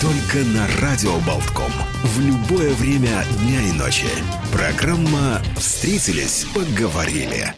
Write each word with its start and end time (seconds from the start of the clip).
Только 0.00 0.46
на 0.54 0.64
Радио 0.80 1.14
Болтком. 1.26 1.72
В 2.04 2.20
любое 2.20 2.72
время 2.74 3.24
дня 3.40 3.60
и 3.68 3.72
ночи. 3.72 4.06
Программа 4.52 5.40
«Встретились, 5.56 6.46
поговорили». 6.54 7.54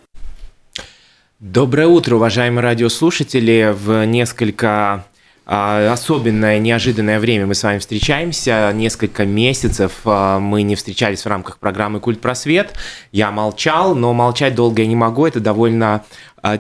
Доброе 1.39 1.87
утро, 1.87 2.17
уважаемые 2.17 2.63
радиослушатели. 2.63 3.75
В 3.77 4.07
несколько 4.07 5.05
а, 5.53 5.93
особенное, 5.93 6.61
неожиданное 6.61 7.19
время 7.19 7.45
мы 7.45 7.57
с 7.57 7.63
вами 7.65 7.79
встречаемся. 7.79 8.71
Несколько 8.73 9.27
месяцев 9.27 9.93
а, 10.05 10.39
мы 10.39 10.63
не 10.63 10.77
встречались 10.77 11.25
в 11.25 11.27
рамках 11.27 11.59
программы 11.59 11.99
«Культ 11.99 12.21
просвет». 12.21 12.73
Я 13.11 13.33
молчал, 13.33 13.97
но 13.97 14.15
молчать 14.15 14.55
долго 14.55 14.83
я 14.83 14.87
не 14.87 14.95
могу. 14.95 15.27
Это 15.27 15.41
довольно 15.41 16.05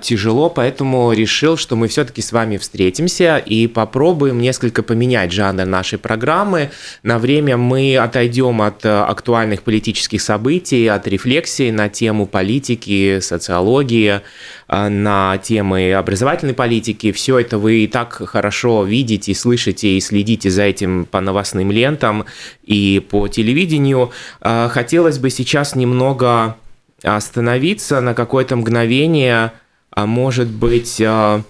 тяжело, 0.02 0.50
поэтому 0.50 1.12
решил, 1.12 1.56
что 1.56 1.74
мы 1.74 1.88
все-таки 1.88 2.20
с 2.20 2.32
вами 2.32 2.58
встретимся 2.58 3.38
и 3.38 3.66
попробуем 3.66 4.38
несколько 4.38 4.82
поменять 4.82 5.32
жанр 5.32 5.64
нашей 5.64 5.98
программы. 5.98 6.70
На 7.02 7.18
время 7.18 7.56
мы 7.56 7.96
отойдем 7.96 8.60
от 8.60 8.84
а, 8.84 9.06
актуальных 9.06 9.62
политических 9.62 10.20
событий, 10.20 10.86
от 10.86 11.08
рефлексии 11.08 11.70
на 11.70 11.88
тему 11.88 12.26
политики, 12.26 13.20
социологии, 13.20 14.20
а, 14.68 14.90
на 14.90 15.38
темы 15.38 15.94
образовательной 15.94 16.54
политики. 16.54 17.10
Все 17.12 17.38
это 17.38 17.56
вы 17.56 17.84
и 17.84 17.86
так 17.86 18.12
хорошо 18.12 18.84
видите, 18.84 19.34
слышите 19.34 19.96
и 19.96 20.00
следите 20.00 20.50
за 20.50 20.64
этим 20.64 21.06
по 21.06 21.20
новостным 21.20 21.72
лентам 21.72 22.26
и 22.64 23.04
по 23.10 23.28
телевидению. 23.28 24.12
Хотелось 24.40 25.18
бы 25.18 25.30
сейчас 25.30 25.74
немного 25.74 26.56
остановиться 27.02 28.00
на 28.00 28.12
какое-то 28.12 28.56
мгновение– 28.56 29.52
а 29.90 30.06
может 30.06 30.48
быть, 30.48 31.00
а, 31.04 31.42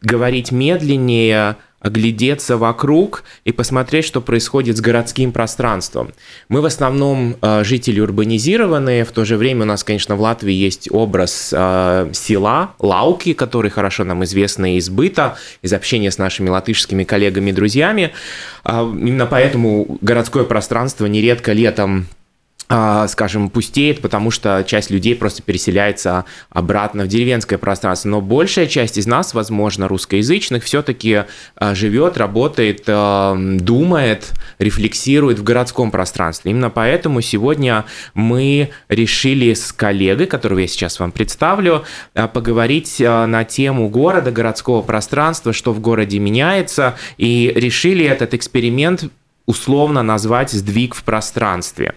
говорить 0.00 0.52
медленнее, 0.52 1.56
оглядеться 1.80 2.56
вокруг 2.56 3.24
и 3.44 3.50
посмотреть, 3.50 4.04
что 4.04 4.20
происходит 4.20 4.76
с 4.76 4.80
городским 4.80 5.32
пространством. 5.32 6.12
Мы 6.48 6.60
в 6.60 6.64
основном 6.64 7.36
а, 7.40 7.64
жители 7.64 7.98
урбанизированные, 8.00 9.04
в 9.04 9.10
то 9.10 9.24
же 9.24 9.36
время 9.36 9.62
у 9.62 9.66
нас, 9.66 9.82
конечно, 9.82 10.14
в 10.14 10.20
Латвии 10.20 10.54
есть 10.54 10.88
образ 10.92 11.48
села, 11.48 12.74
Лауки, 12.78 13.32
который 13.32 13.70
хорошо 13.70 14.04
нам 14.04 14.22
известен 14.24 14.66
из 14.66 14.88
быта, 14.90 15.36
из 15.60 15.72
общения 15.72 16.10
с 16.10 16.18
нашими 16.18 16.48
латышскими 16.48 17.04
коллегами 17.04 17.50
и 17.50 17.52
друзьями. 17.52 18.12
Именно 18.64 19.26
поэтому 19.26 19.98
городское 20.00 20.44
пространство 20.44 21.06
нередко 21.06 21.52
летом 21.52 22.06
скажем, 23.08 23.50
пустеет, 23.50 24.00
потому 24.00 24.30
что 24.30 24.64
часть 24.66 24.90
людей 24.90 25.14
просто 25.14 25.42
переселяется 25.42 26.24
обратно 26.48 27.04
в 27.04 27.08
деревенское 27.08 27.58
пространство. 27.58 28.08
Но 28.08 28.20
большая 28.20 28.66
часть 28.66 28.96
из 28.96 29.06
нас, 29.06 29.34
возможно, 29.34 29.88
русскоязычных, 29.88 30.64
все-таки 30.64 31.24
а, 31.56 31.74
живет, 31.74 32.16
работает, 32.16 32.84
а, 32.86 33.36
думает, 33.36 34.32
рефлексирует 34.58 35.38
в 35.38 35.42
городском 35.42 35.90
пространстве. 35.90 36.52
Именно 36.52 36.70
поэтому 36.70 37.20
сегодня 37.20 37.84
мы 38.14 38.70
решили 38.88 39.52
с 39.52 39.72
коллегой, 39.72 40.26
которого 40.26 40.60
я 40.60 40.66
сейчас 40.66 40.98
вам 40.98 41.12
представлю, 41.12 41.84
поговорить 42.14 43.00
на 43.00 43.44
тему 43.44 43.88
города, 43.88 44.30
городского 44.30 44.82
пространства, 44.82 45.52
что 45.52 45.72
в 45.72 45.80
городе 45.80 46.18
меняется, 46.18 46.96
и 47.18 47.52
решили 47.54 48.04
этот 48.04 48.34
эксперимент 48.34 49.04
условно 49.46 50.02
назвать 50.02 50.50
«сдвиг 50.50 50.94
в 50.94 51.04
пространстве». 51.04 51.94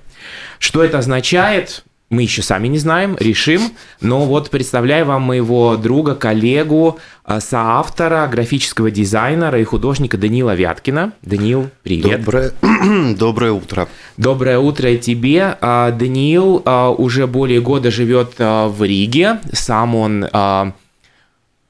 Что 0.59 0.83
это 0.83 0.99
означает? 0.99 1.83
Мы 2.11 2.21
еще 2.21 2.43
сами 2.43 2.67
не 2.67 2.77
знаем, 2.77 3.17
решим. 3.19 3.61
Но 3.99 4.25
вот 4.25 4.51
представляю 4.51 5.05
вам 5.05 5.23
моего 5.23 5.75
друга, 5.75 6.13
коллегу, 6.13 6.99
а, 7.23 7.39
соавтора, 7.39 8.27
графического 8.27 8.91
дизайнера 8.91 9.59
и 9.59 9.63
художника 9.63 10.15
Данила 10.15 10.53
Вяткина. 10.53 11.13
Данил, 11.23 11.71
привет. 11.81 12.23
Доброе, 12.23 12.53
доброе 13.15 13.51
утро. 13.53 13.87
Доброе 14.17 14.59
утро 14.59 14.91
и 14.91 14.99
тебе. 14.99 15.57
А, 15.59 15.91
Даниил 15.91 16.61
а, 16.63 16.91
уже 16.91 17.25
более 17.25 17.59
года 17.59 17.89
живет 17.89 18.35
в 18.37 18.77
Риге. 18.83 19.39
Сам 19.51 19.95
он 19.95 20.25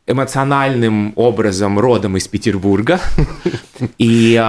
эмоциональным 0.07 1.13
образом 1.15 1.79
родом 1.79 2.17
из 2.17 2.27
Петербурга. 2.27 2.99
И 3.97 4.39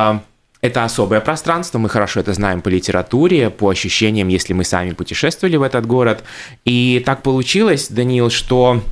это 0.67 0.85
особое 0.85 1.21
пространство, 1.21 1.79
мы 1.79 1.89
хорошо 1.89 2.21
это 2.21 2.33
знаем 2.33 2.61
по 2.61 2.69
литературе, 2.69 3.51
по 3.51 3.69
ощущениям, 3.71 4.29
если 4.29 4.53
мы 4.53 4.65
сами 4.65 4.91
путешествовали 4.93 5.57
в 5.57 5.63
этот 5.63 5.87
город. 5.87 6.25
И 6.65 7.03
так 7.05 7.23
получилось, 7.23 7.89
Даниил, 7.89 8.31
что 8.31 8.83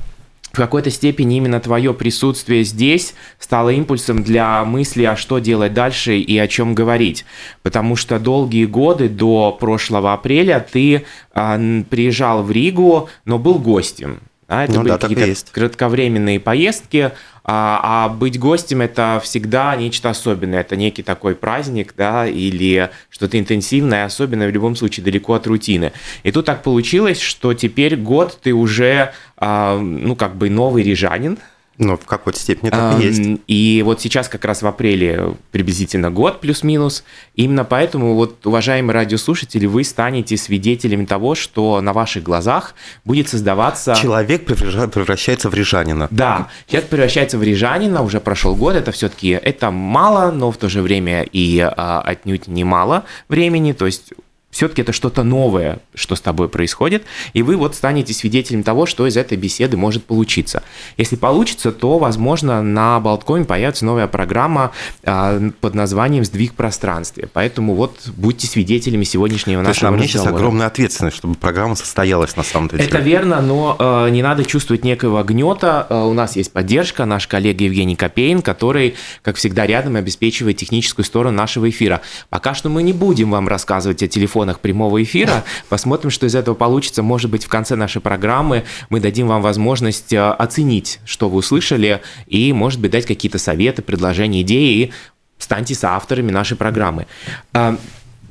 в 0.55 0.57
какой-то 0.57 0.89
степени 0.89 1.35
именно 1.35 1.59
твое 1.59 1.93
присутствие 1.93 2.63
здесь 2.63 3.13
стало 3.39 3.71
импульсом 3.71 4.23
для 4.23 4.63
мысли, 4.63 5.03
а 5.03 5.17
что 5.17 5.39
делать 5.39 5.73
дальше 5.73 6.17
и 6.17 6.37
о 6.37 6.47
чем 6.47 6.73
говорить. 6.73 7.25
Потому 7.61 7.97
что 7.97 8.19
долгие 8.19 8.65
годы 8.65 9.09
до 9.09 9.51
прошлого 9.51 10.13
апреля 10.13 10.65
ты 10.71 11.03
э, 11.33 11.83
приезжал 11.89 12.41
в 12.41 12.51
Ригу, 12.51 13.09
но 13.25 13.37
был 13.37 13.59
гостем. 13.59 14.21
Да, 14.47 14.63
это 14.63 14.73
ну, 14.73 14.81
были 14.81 14.89
да, 14.89 14.97
какие-то 14.99 15.51
кратковременные 15.51 16.39
поездки, 16.39 17.11
а, 17.43 18.05
а 18.05 18.09
быть 18.09 18.39
гостем 18.39 18.81
это 18.81 19.19
всегда 19.23 19.75
нечто 19.75 20.09
особенное. 20.09 20.61
Это 20.61 20.75
некий 20.75 21.01
такой 21.01 21.35
праздник, 21.35 21.93
да, 21.97 22.27
или 22.27 22.89
что-то 23.09 23.39
интенсивное, 23.39 24.05
особенное 24.05 24.47
в 24.47 24.51
любом 24.51 24.75
случае 24.75 25.03
далеко 25.03 25.33
от 25.33 25.47
рутины. 25.47 25.93
И 26.23 26.31
тут 26.31 26.45
так 26.45 26.61
получилось, 26.61 27.19
что 27.19 27.53
теперь 27.53 27.95
год 27.95 28.39
ты 28.41 28.53
уже, 28.53 29.13
а, 29.37 29.79
ну, 29.79 30.15
как 30.15 30.35
бы 30.35 30.49
новый 30.49 30.83
рижанин, 30.83 31.39
ну, 31.77 31.97
в 31.97 32.05
какой-то 32.05 32.39
степени 32.39 32.69
так 32.69 32.99
и 32.99 33.03
есть. 33.03 33.41
И 33.47 33.81
вот 33.85 34.01
сейчас 34.01 34.29
как 34.29 34.45
раз 34.45 34.61
в 34.61 34.67
апреле 34.67 35.35
приблизительно 35.51 36.09
год 36.09 36.39
плюс-минус. 36.39 37.03
Именно 37.35 37.65
поэтому, 37.65 38.15
вот, 38.15 38.45
уважаемые 38.45 38.93
радиослушатели, 38.93 39.65
вы 39.65 39.83
станете 39.83 40.37
свидетелями 40.37 41.05
того, 41.05 41.35
что 41.35 41.81
на 41.81 41.91
ваших 41.91 42.23
глазах 42.23 42.75
будет 43.03 43.27
создаваться... 43.27 43.95
Человек 43.95 44.45
превращается 44.45 45.49
в 45.49 45.53
рижанина. 45.53 46.07
Да, 46.11 46.49
человек 46.67 46.89
превращается 46.89 47.37
в 47.37 47.43
рижанина, 47.43 48.01
уже 48.01 48.19
прошел 48.19 48.55
год, 48.55 48.75
это 48.75 48.91
все-таки 48.91 49.29
это 49.29 49.71
мало, 49.71 50.31
но 50.31 50.51
в 50.51 50.57
то 50.57 50.69
же 50.69 50.81
время 50.81 51.23
и 51.23 51.59
а, 51.59 52.01
отнюдь 52.01 52.47
немало 52.47 53.03
времени, 53.27 53.73
то 53.73 53.85
есть 53.85 54.13
все-таки 54.55 54.83
это 54.83 54.93
что-то 54.93 55.23
новое, 55.23 55.79
что 55.93 56.15
с 56.15 56.21
тобой 56.21 56.47
происходит, 56.47 57.03
и 57.33 57.43
вы 57.43 57.57
вот 57.57 57.75
станете 57.75 58.13
свидетелем 58.13 58.63
того, 58.63 58.85
что 58.85 59.05
из 59.05 59.17
этой 59.17 59.37
беседы 59.37 59.75
может 59.75 60.05
получиться. 60.05 60.63
Если 60.95 61.17
получится, 61.17 61.73
то, 61.73 61.97
возможно, 61.97 62.61
на 62.61 63.01
Болткоме 63.01 63.43
появится 63.43 63.83
новая 63.83 64.07
программа 64.07 64.71
а, 65.03 65.41
под 65.59 65.75
названием 65.75 66.23
«Сдвиг 66.23 66.53
пространстве». 66.53 67.27
Поэтому 67.33 67.75
вот 67.75 68.07
будьте 68.15 68.47
свидетелями 68.47 69.03
сегодняшнего 69.03 69.61
то 69.61 69.67
нашего 69.67 69.89
разговора. 69.89 69.99
мне 69.99 70.07
сейчас 70.07 70.25
огромная 70.25 70.67
ответственность, 70.67 71.17
чтобы 71.17 71.35
программа 71.35 71.75
состоялась 71.75 72.37
на 72.37 72.43
самом 72.43 72.69
деле. 72.69 72.85
Это 72.85 72.99
верно, 72.99 73.41
но 73.41 73.75
э, 73.77 74.09
не 74.11 74.23
надо 74.23 74.45
чувствовать 74.45 74.85
некого 74.85 75.21
гнета. 75.23 75.85
Э, 75.89 76.03
у 76.03 76.13
нас 76.13 76.37
есть 76.37 76.53
поддержка, 76.53 77.03
наш 77.03 77.27
коллега 77.27 77.65
Евгений 77.65 77.97
Копейн, 77.97 78.41
который, 78.41 78.95
как 79.21 79.35
всегда, 79.35 79.67
рядом 79.67 79.97
обеспечивает 79.97 80.55
техническую 80.55 81.03
сторону 81.03 81.35
нашего 81.35 81.69
эфира. 81.69 81.99
Пока 82.29 82.53
что 82.53 82.69
мы 82.69 82.83
не 82.83 82.93
будем 82.93 83.31
вам 83.31 83.49
рассказывать 83.49 84.01
о 84.01 84.07
телефоне 84.07 84.44
телефонах 84.45 84.59
прямого 84.59 85.01
эфира. 85.01 85.43
Посмотрим, 85.69 86.11
что 86.11 86.25
из 86.25 86.35
этого 86.35 86.55
получится. 86.55 87.03
Может 87.03 87.31
быть, 87.31 87.45
в 87.45 87.49
конце 87.49 87.75
нашей 87.75 88.01
программы 88.01 88.63
мы 88.89 88.99
дадим 88.99 89.27
вам 89.27 89.41
возможность 89.41 90.13
э, 90.13 90.19
оценить, 90.19 90.99
что 91.05 91.29
вы 91.29 91.37
услышали, 91.37 92.01
и, 92.27 92.53
может 92.53 92.79
быть, 92.79 92.91
дать 92.91 93.05
какие-то 93.05 93.37
советы, 93.37 93.81
предложения, 93.81 94.41
идеи, 94.41 94.73
и 94.75 94.91
станьте 95.37 95.75
соавторами 95.75 96.31
нашей 96.31 96.57
программы. 96.57 97.07
А, 97.53 97.77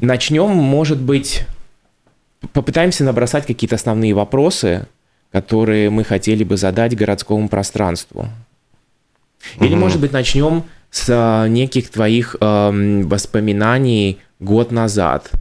начнем, 0.00 0.50
может 0.50 1.00
быть, 1.00 1.46
попытаемся 2.52 3.04
набросать 3.04 3.46
какие-то 3.46 3.76
основные 3.76 4.14
вопросы, 4.14 4.86
которые 5.32 5.90
мы 5.90 6.04
хотели 6.04 6.44
бы 6.44 6.56
задать 6.56 6.96
городскому 6.96 7.48
пространству. 7.48 8.28
Или, 9.60 9.74
угу. 9.74 9.80
может 9.80 10.00
быть, 10.00 10.12
начнем 10.12 10.62
с 10.90 11.08
э, 11.08 11.48
неких 11.48 11.90
твоих 11.90 12.36
э, 12.40 13.02
воспоминаний 13.04 14.18
год 14.38 14.70
назад– 14.70 15.30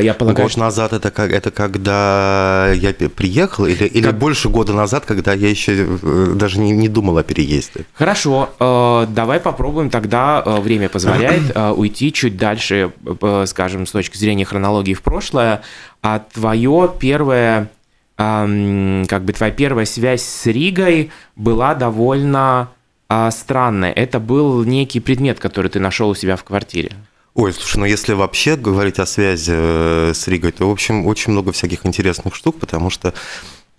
я 0.00 0.14
полагаю, 0.14 0.48
Год 0.48 0.56
назад 0.56 0.92
это, 0.92 1.10
как, 1.10 1.30
это 1.32 1.50
когда 1.50 2.70
я 2.72 2.92
приехал, 2.92 3.66
или, 3.66 3.84
или 3.84 4.04
Как- 4.04 4.18
больше 4.18 4.48
года 4.48 4.72
назад, 4.72 5.04
когда 5.06 5.32
я 5.32 5.48
еще 5.48 5.86
э, 6.02 6.32
даже 6.34 6.60
не, 6.60 6.72
не 6.72 6.88
думал 6.88 7.18
о 7.18 7.22
переезде? 7.22 7.84
Хорошо, 7.94 8.50
э, 8.58 9.06
давай 9.10 9.40
попробуем 9.40 9.90
тогда, 9.90 10.42
э, 10.44 10.60
время 10.60 10.88
позволяет, 10.88 11.52
э, 11.54 11.70
уйти 11.70 12.12
чуть 12.12 12.36
дальше, 12.36 12.92
э, 13.04 13.44
скажем, 13.46 13.86
с 13.86 13.90
точки 13.90 14.16
зрения 14.16 14.44
хронологии 14.44 14.94
в 14.94 15.02
прошлое. 15.02 15.62
А 16.02 16.18
твое 16.18 16.92
первое, 16.98 17.70
как 18.16 19.24
бы 19.24 19.32
твоя 19.32 19.52
первая 19.52 19.86
связь 19.86 20.22
с 20.22 20.46
Ригой 20.46 21.10
была 21.34 21.74
довольно 21.74 22.68
а, 23.08 23.30
странная. 23.30 23.92
Это 23.92 24.18
был 24.18 24.64
некий 24.64 25.00
предмет, 25.00 25.38
который 25.38 25.70
ты 25.70 25.78
нашел 25.80 26.10
у 26.10 26.14
себя 26.14 26.36
в 26.36 26.44
квартире. 26.44 26.92
Ой, 27.34 27.52
слушай, 27.52 27.78
ну 27.78 27.84
если 27.84 28.12
вообще 28.12 28.54
говорить 28.54 29.00
о 29.00 29.06
связи 29.06 29.52
э, 29.52 30.12
с 30.14 30.28
Ригой, 30.28 30.52
то, 30.52 30.68
в 30.68 30.70
общем, 30.70 31.04
очень 31.04 31.32
много 31.32 31.50
всяких 31.50 31.84
интересных 31.84 32.32
штук, 32.36 32.60
потому 32.60 32.90
что, 32.90 33.12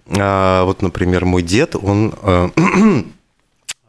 э, 0.08 0.64
вот, 0.64 0.82
например, 0.82 1.24
мой 1.24 1.42
дед, 1.42 1.74
он 1.78 2.14
э, 2.22 2.50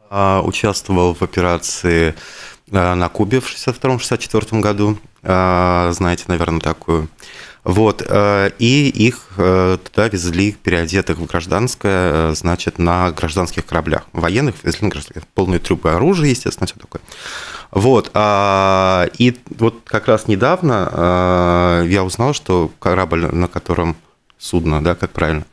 э, 0.09 0.39
участвовал 0.45 1.15
в 1.15 1.21
операции 1.21 2.15
на 2.67 3.09
Кубе 3.09 3.41
в 3.41 3.53
62-64 3.53 4.59
году, 4.59 4.97
знаете, 5.21 6.25
наверное, 6.27 6.59
такую. 6.59 7.07
Вот, 7.63 8.01
и 8.59 8.89
их 8.89 9.29
туда 9.37 10.09
везли 10.09 10.51
переодетых 10.51 11.17
в 11.17 11.25
гражданское, 11.25 12.33
значит, 12.33 12.77
на 12.77 13.11
гражданских 13.11 13.65
кораблях. 13.65 14.03
Военных 14.11 14.55
везли 14.63 14.83
на 14.83 14.89
гражданских. 14.89 15.25
Полные 15.33 15.61
трубы 15.61 15.93
оружия, 15.93 16.29
естественно, 16.29 16.67
все 16.67 16.75
такое. 16.75 17.01
Вот, 17.71 18.11
а, 18.13 19.07
и 19.17 19.37
вот 19.57 19.81
как 19.85 20.07
раз 20.07 20.27
недавно 20.27 20.89
а, 20.91 21.83
я 21.83 22.03
узнал, 22.03 22.33
что 22.33 22.71
корабль, 22.79 23.25
на 23.25 23.47
котором 23.47 23.97
судно, 24.37 24.83
да, 24.83 24.95
как 24.95 25.11
правильно, 25.11 25.45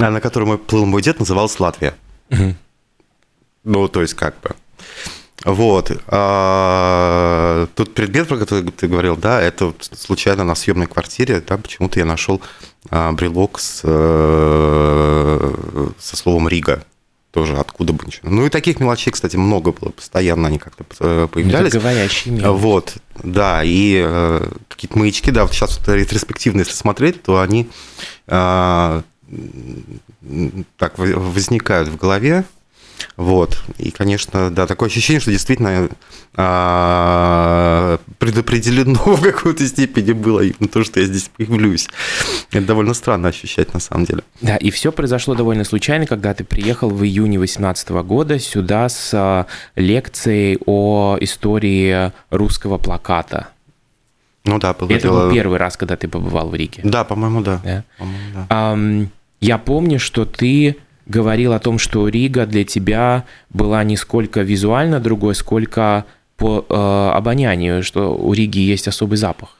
а, 0.00 0.10
на 0.10 0.20
котором 0.20 0.58
плыл 0.58 0.86
мой 0.86 1.02
дед, 1.02 1.18
назывался 1.18 1.62
Латвия. 1.62 1.94
Ну, 3.64 3.88
то 3.88 4.02
есть 4.02 4.14
как 4.14 4.40
бы. 4.40 4.56
Вот. 5.44 5.90
а, 6.06 7.66
Тут 7.74 7.94
предмет, 7.94 8.28
про 8.28 8.38
который 8.38 8.70
ты 8.70 8.86
говорил, 8.86 9.16
да, 9.16 9.40
это 9.40 9.74
случайно 9.80 10.44
на 10.44 10.54
съемной 10.54 10.86
квартире, 10.86 11.42
да, 11.46 11.56
почему-то 11.58 11.98
я 11.98 12.04
нашел 12.04 12.40
а, 12.90 13.12
брелок 13.12 13.58
с, 13.58 13.80
э, 13.84 15.52
со 15.98 16.16
словом 16.16 16.48
Рига. 16.48 16.84
Тоже 17.32 17.56
откуда 17.56 17.94
бы 17.94 18.04
ничего. 18.04 18.28
Ну 18.28 18.44
и 18.44 18.50
таких 18.50 18.78
мелочей, 18.78 19.10
кстати, 19.10 19.36
много 19.36 19.72
было. 19.72 19.88
Постоянно 19.88 20.48
они 20.48 20.58
как-то 20.58 20.84
э, 21.00 21.28
появлялись. 21.32 21.72
Говорящий 21.72 22.30
мир. 22.30 22.50
Вот, 22.50 22.96
да, 23.22 23.62
и 23.64 24.02
э, 24.06 24.50
какие-то 24.68 24.98
маячки, 24.98 25.30
да, 25.30 25.44
вот 25.44 25.52
сейчас 25.54 25.78
вот 25.78 25.88
ретроспективно, 25.88 26.60
если 26.60 26.74
смотреть, 26.74 27.22
то 27.22 27.40
они 27.40 27.70
э, 28.26 29.02
так 30.76 30.98
во- 30.98 31.18
возникают 31.18 31.88
в 31.88 31.96
голове, 31.96 32.44
вот, 33.16 33.58
и, 33.78 33.90
конечно, 33.90 34.50
да, 34.50 34.66
такое 34.66 34.88
ощущение, 34.88 35.20
что 35.20 35.30
действительно 35.30 35.88
а, 36.34 37.98
предопределено 38.18 38.94
в 39.16 39.22
какой-то 39.22 39.66
степени 39.66 40.12
было 40.12 40.40
именно 40.40 40.68
то, 40.68 40.84
что 40.84 41.00
я 41.00 41.06
здесь 41.06 41.30
появлюсь. 41.36 41.88
Это 42.50 42.66
довольно 42.66 42.94
странно 42.94 43.28
ощущать 43.28 43.74
на 43.74 43.80
самом 43.80 44.04
деле. 44.04 44.22
Да, 44.40 44.56
и 44.56 44.70
все 44.70 44.92
произошло 44.92 45.34
довольно 45.34 45.64
случайно, 45.64 46.06
когда 46.06 46.34
ты 46.34 46.44
приехал 46.44 46.90
в 46.90 47.02
июне 47.04 47.38
2018 47.38 47.90
года 47.90 48.38
сюда 48.38 48.88
с 48.88 49.10
а, 49.14 49.46
лекцией 49.76 50.58
о 50.66 51.16
истории 51.20 52.12
русского 52.30 52.78
плаката. 52.78 53.48
Ну 54.44 54.58
да, 54.58 54.74
было 54.74 54.90
Это 54.90 55.02
дело- 55.02 55.26
был 55.26 55.32
первый 55.34 55.58
раз, 55.58 55.76
когда 55.76 55.96
ты 55.96 56.08
побывал 56.08 56.48
в 56.48 56.54
Риге. 56.54 56.80
Да, 56.84 57.04
по-моему, 57.04 57.42
да. 57.42 57.60
Да? 57.64 57.84
По-моему, 57.98 58.24
да. 58.34 58.46
Ам, 58.48 59.10
я 59.40 59.58
помню, 59.58 59.98
что 60.00 60.24
ты 60.24 60.76
говорил 61.06 61.52
о 61.52 61.58
том, 61.58 61.78
что 61.78 62.08
Рига 62.08 62.46
для 62.46 62.64
тебя 62.64 63.24
была 63.50 63.84
не 63.84 63.96
сколько 63.96 64.40
визуально 64.42 65.00
другой, 65.00 65.34
сколько 65.34 66.04
по 66.36 66.64
э, 66.68 67.16
обонянию, 67.16 67.82
что 67.82 68.14
у 68.14 68.32
Риги 68.32 68.58
есть 68.58 68.88
особый 68.88 69.16
запах. 69.18 69.56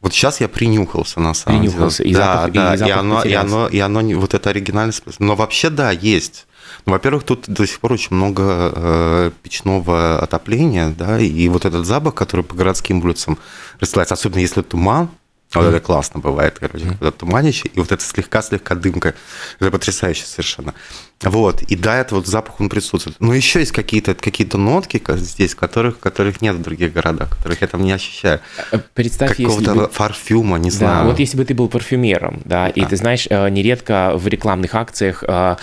Вот 0.00 0.12
сейчас 0.12 0.40
я 0.40 0.48
принюхался, 0.48 1.18
на 1.20 1.34
самом 1.34 1.60
Принюхался, 1.60 2.04
деле. 2.04 2.10
и 2.10 2.14
да, 2.14 2.46
запах- 2.46 2.52
да, 2.52 2.74
и, 2.74 2.76
запах 2.78 2.96
оно, 2.98 3.22
и, 3.24 3.32
оно, 3.32 3.66
и 3.66 3.78
оно, 3.80 4.00
не- 4.00 4.14
вот 4.14 4.32
это 4.34 4.50
оригинальность. 4.50 5.02
Но 5.18 5.34
вообще, 5.34 5.70
да, 5.70 5.90
есть. 5.90 6.46
Ну, 6.86 6.92
во-первых, 6.92 7.24
тут 7.24 7.48
до 7.48 7.66
сих 7.66 7.80
пор 7.80 7.94
очень 7.94 8.14
много 8.14 8.42
э, 8.76 9.30
печного 9.42 10.20
отопления, 10.20 10.94
да, 10.96 11.18
и 11.18 11.48
вот 11.48 11.64
этот 11.64 11.84
запах, 11.84 12.14
который 12.14 12.44
по 12.44 12.54
городским 12.54 13.02
улицам 13.02 13.38
расстилается, 13.80 14.14
особенно 14.14 14.38
если 14.40 14.62
туман, 14.62 15.08
вот 15.54 15.64
это 15.66 15.80
классно 15.80 16.20
бывает, 16.20 16.58
короче, 16.58 16.86
когда 16.86 17.10
туманище, 17.10 17.68
и 17.68 17.78
вот 17.80 17.90
это 17.90 18.02
слегка-слегка 18.04 18.74
дымка, 18.74 19.14
это 19.60 19.70
потрясающе 19.70 20.26
совершенно. 20.26 20.74
Вот, 21.22 21.62
и 21.62 21.74
да, 21.74 21.98
это 21.98 22.14
вот 22.14 22.28
запах, 22.28 22.60
он 22.60 22.68
присутствует. 22.68 23.16
Но 23.18 23.34
еще 23.34 23.58
есть 23.58 23.72
какие-то 23.72 24.14
какие 24.14 24.46
нотки 24.56 25.02
здесь, 25.16 25.54
которых, 25.56 25.98
которых 25.98 26.40
нет 26.40 26.54
в 26.56 26.62
других 26.62 26.92
городах, 26.92 27.30
которых 27.36 27.60
я 27.60 27.66
там 27.66 27.82
не 27.82 27.90
ощущаю. 27.92 28.40
Э, 28.70 28.78
Представь, 28.94 29.30
если 29.38 29.42
Какого-то 29.44 29.74
бы... 29.74 29.88
парфюма, 29.88 30.58
не 30.58 30.70
Да, 30.70 30.76
знаю. 30.76 31.06
вот 31.08 31.18
если 31.18 31.36
бы 31.36 31.44
ты 31.44 31.54
был 31.54 31.68
парфюмером, 31.68 32.40
да, 32.44 32.68
и 32.68 32.82
Да. 32.82 32.86
ты 32.88 32.96
знаешь, 32.96 33.26
э, 33.28 33.48
нередко 33.50 34.12
в 34.14 34.28
рекламных 34.28 34.74
акциях 34.76 35.24
э, 35.26 35.56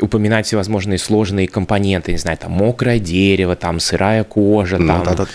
упоминать 0.00 0.46
всевозможные 0.46 0.98
сложные 0.98 1.48
компоненты, 1.48 2.12
не 2.12 2.18
знаю, 2.18 2.38
там 2.38 2.52
мокрое 2.52 2.98
дерево, 3.00 3.56
там 3.56 3.80
сырая 3.80 4.24
кожа, 4.24 4.78
Ну, 4.78 4.86
там, 5.04 5.26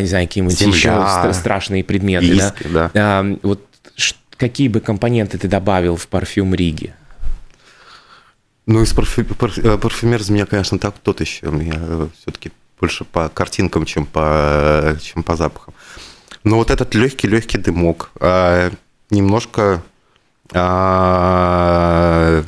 не 0.00 0.06
знаю, 0.06 0.26
какие-нибудь 0.26 0.60
еще 0.60 0.88
стра- 0.88 1.32
страшные 1.32 1.84
предметы, 1.84 2.26
да. 2.26 2.32
виски, 2.56 2.68
да. 2.72 2.90
Э, 2.94 3.36
вот 3.42 3.60
какие 4.36 4.68
бы 4.68 4.80
компоненты 4.80 5.38
ты 5.38 5.48
добавил 5.48 5.96
в 5.96 6.08
парфюм 6.08 6.54
Риги? 6.54 6.92
Ну, 8.66 8.82
из 8.82 8.92
парфю- 8.92 9.24
парф- 9.34 9.60
э, 9.62 9.78
парфюмер 9.78 10.20
из 10.20 10.28
меня, 10.30 10.44
конечно, 10.46 10.78
так 10.78 10.98
тот 10.98 11.20
еще. 11.20 11.46
Я 11.46 12.08
все-таки 12.20 12.50
больше 12.80 13.04
по 13.04 13.28
картинкам, 13.28 13.84
чем 13.84 14.06
по, 14.06 14.96
чем 15.00 15.22
по 15.22 15.36
запахам. 15.36 15.72
Но 16.42 16.56
вот 16.56 16.70
этот 16.70 16.94
легкий-легкий 16.94 17.58
дымок, 17.58 18.10
а, 18.20 18.70
немножко 19.10 19.82
а, 20.52 22.44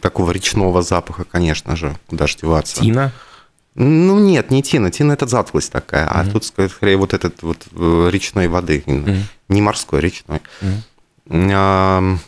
такого 0.00 0.30
речного 0.32 0.82
запаха, 0.82 1.24
конечно 1.24 1.76
же, 1.76 1.96
куда 2.08 2.26
ж 2.26 2.36
деваться. 2.36 2.80
Тина? 2.80 3.12
Ну, 3.74 4.18
нет, 4.18 4.50
не 4.50 4.62
тина. 4.62 4.90
Тина– 4.90 5.12
это 5.14 5.26
затхлость 5.26 5.72
такая. 5.72 6.06
А 6.06 6.26
тут, 6.26 6.44
скорее, 6.44 6.96
вот 6.96 7.14
этот 7.14 7.42
вот 7.42 7.66
э, 7.72 8.08
речной 8.10 8.48
воды. 8.48 8.82
Мгм. 8.84 9.24
Не 9.48 9.62
морской, 9.62 9.98
а 10.00 10.02
речной. 10.02 10.40
Мгм. 10.60 10.82
Ам, 11.54 12.20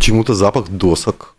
Почему-то 0.00 0.32
запах 0.34 0.70
досок. 0.70 1.34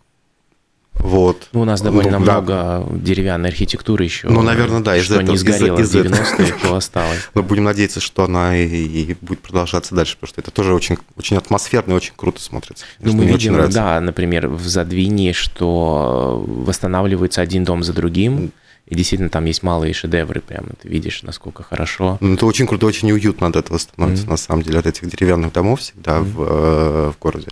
Вот. 0.94 1.48
Ну, 1.52 1.62
у 1.62 1.64
нас 1.64 1.80
довольно 1.80 2.20
Ну, 2.20 2.24
да. 2.24 2.40
много 2.40 2.86
деревянной 2.96 3.48
архитектуры 3.48 4.04
еще. 4.04 4.28
Ну, 4.28 4.40
наверное, 4.42 4.78
да, 4.78 4.96
из 4.96 5.06
Что 5.06 5.14
этого- 5.16 5.32
не 5.32 5.36
сгорело 5.36 5.80
из 5.80 5.90
в 5.92 5.96
этого. 5.96 6.14
90-е, 6.14 6.54
то 6.62 6.76
осталось. 6.76 7.28
Но 7.34 7.42
будем 7.42 7.64
надеяться, 7.64 7.98
что 7.98 8.22
она 8.22 8.56
и, 8.56 8.66
и 8.68 9.16
будет 9.20 9.40
продолжаться 9.40 9.96
дальше, 9.96 10.14
потому 10.14 10.28
что 10.28 10.40
это 10.42 10.52
тоже 10.52 10.74
очень, 10.74 10.96
очень 11.16 11.36
атмосферно 11.38 11.94
и 11.94 11.96
очень 11.96 12.12
круто 12.14 12.40
смотрится. 12.40 12.84
Ну, 13.00 13.08
Что 13.08 13.16
мы 13.16 13.24
видим, 13.24 13.54
нравится. 13.54 13.78
да, 13.80 14.00
например, 14.00 14.46
в 14.46 14.64
Задвине, 14.68 15.32
что 15.32 16.44
восстанавливается 16.46 17.40
один 17.40 17.64
дом 17.64 17.82
за 17.82 17.92
другим, 17.92 18.52
и 18.86 18.94
действительно 18.94 19.30
там 19.30 19.44
есть 19.44 19.62
малые 19.62 19.94
шедевры, 19.94 20.40
прямо 20.40 20.70
ты 20.80 20.88
видишь, 20.88 21.22
насколько 21.22 21.62
хорошо. 21.62 22.18
Ну, 22.20 22.34
Это 22.34 22.46
очень 22.46 22.66
круто, 22.66 22.86
очень 22.86 23.10
уютно 23.12 23.46
от 23.46 23.56
этого 23.56 23.78
становится, 23.78 24.28
на 24.28 24.36
самом 24.36 24.62
деле, 24.62 24.78
от 24.80 24.86
этих 24.86 25.08
деревянных 25.08 25.52
домов 25.52 25.80
всегда 25.80 26.20
в, 26.20 26.42
э, 26.42 27.12
в 27.12 27.18
городе. 27.18 27.48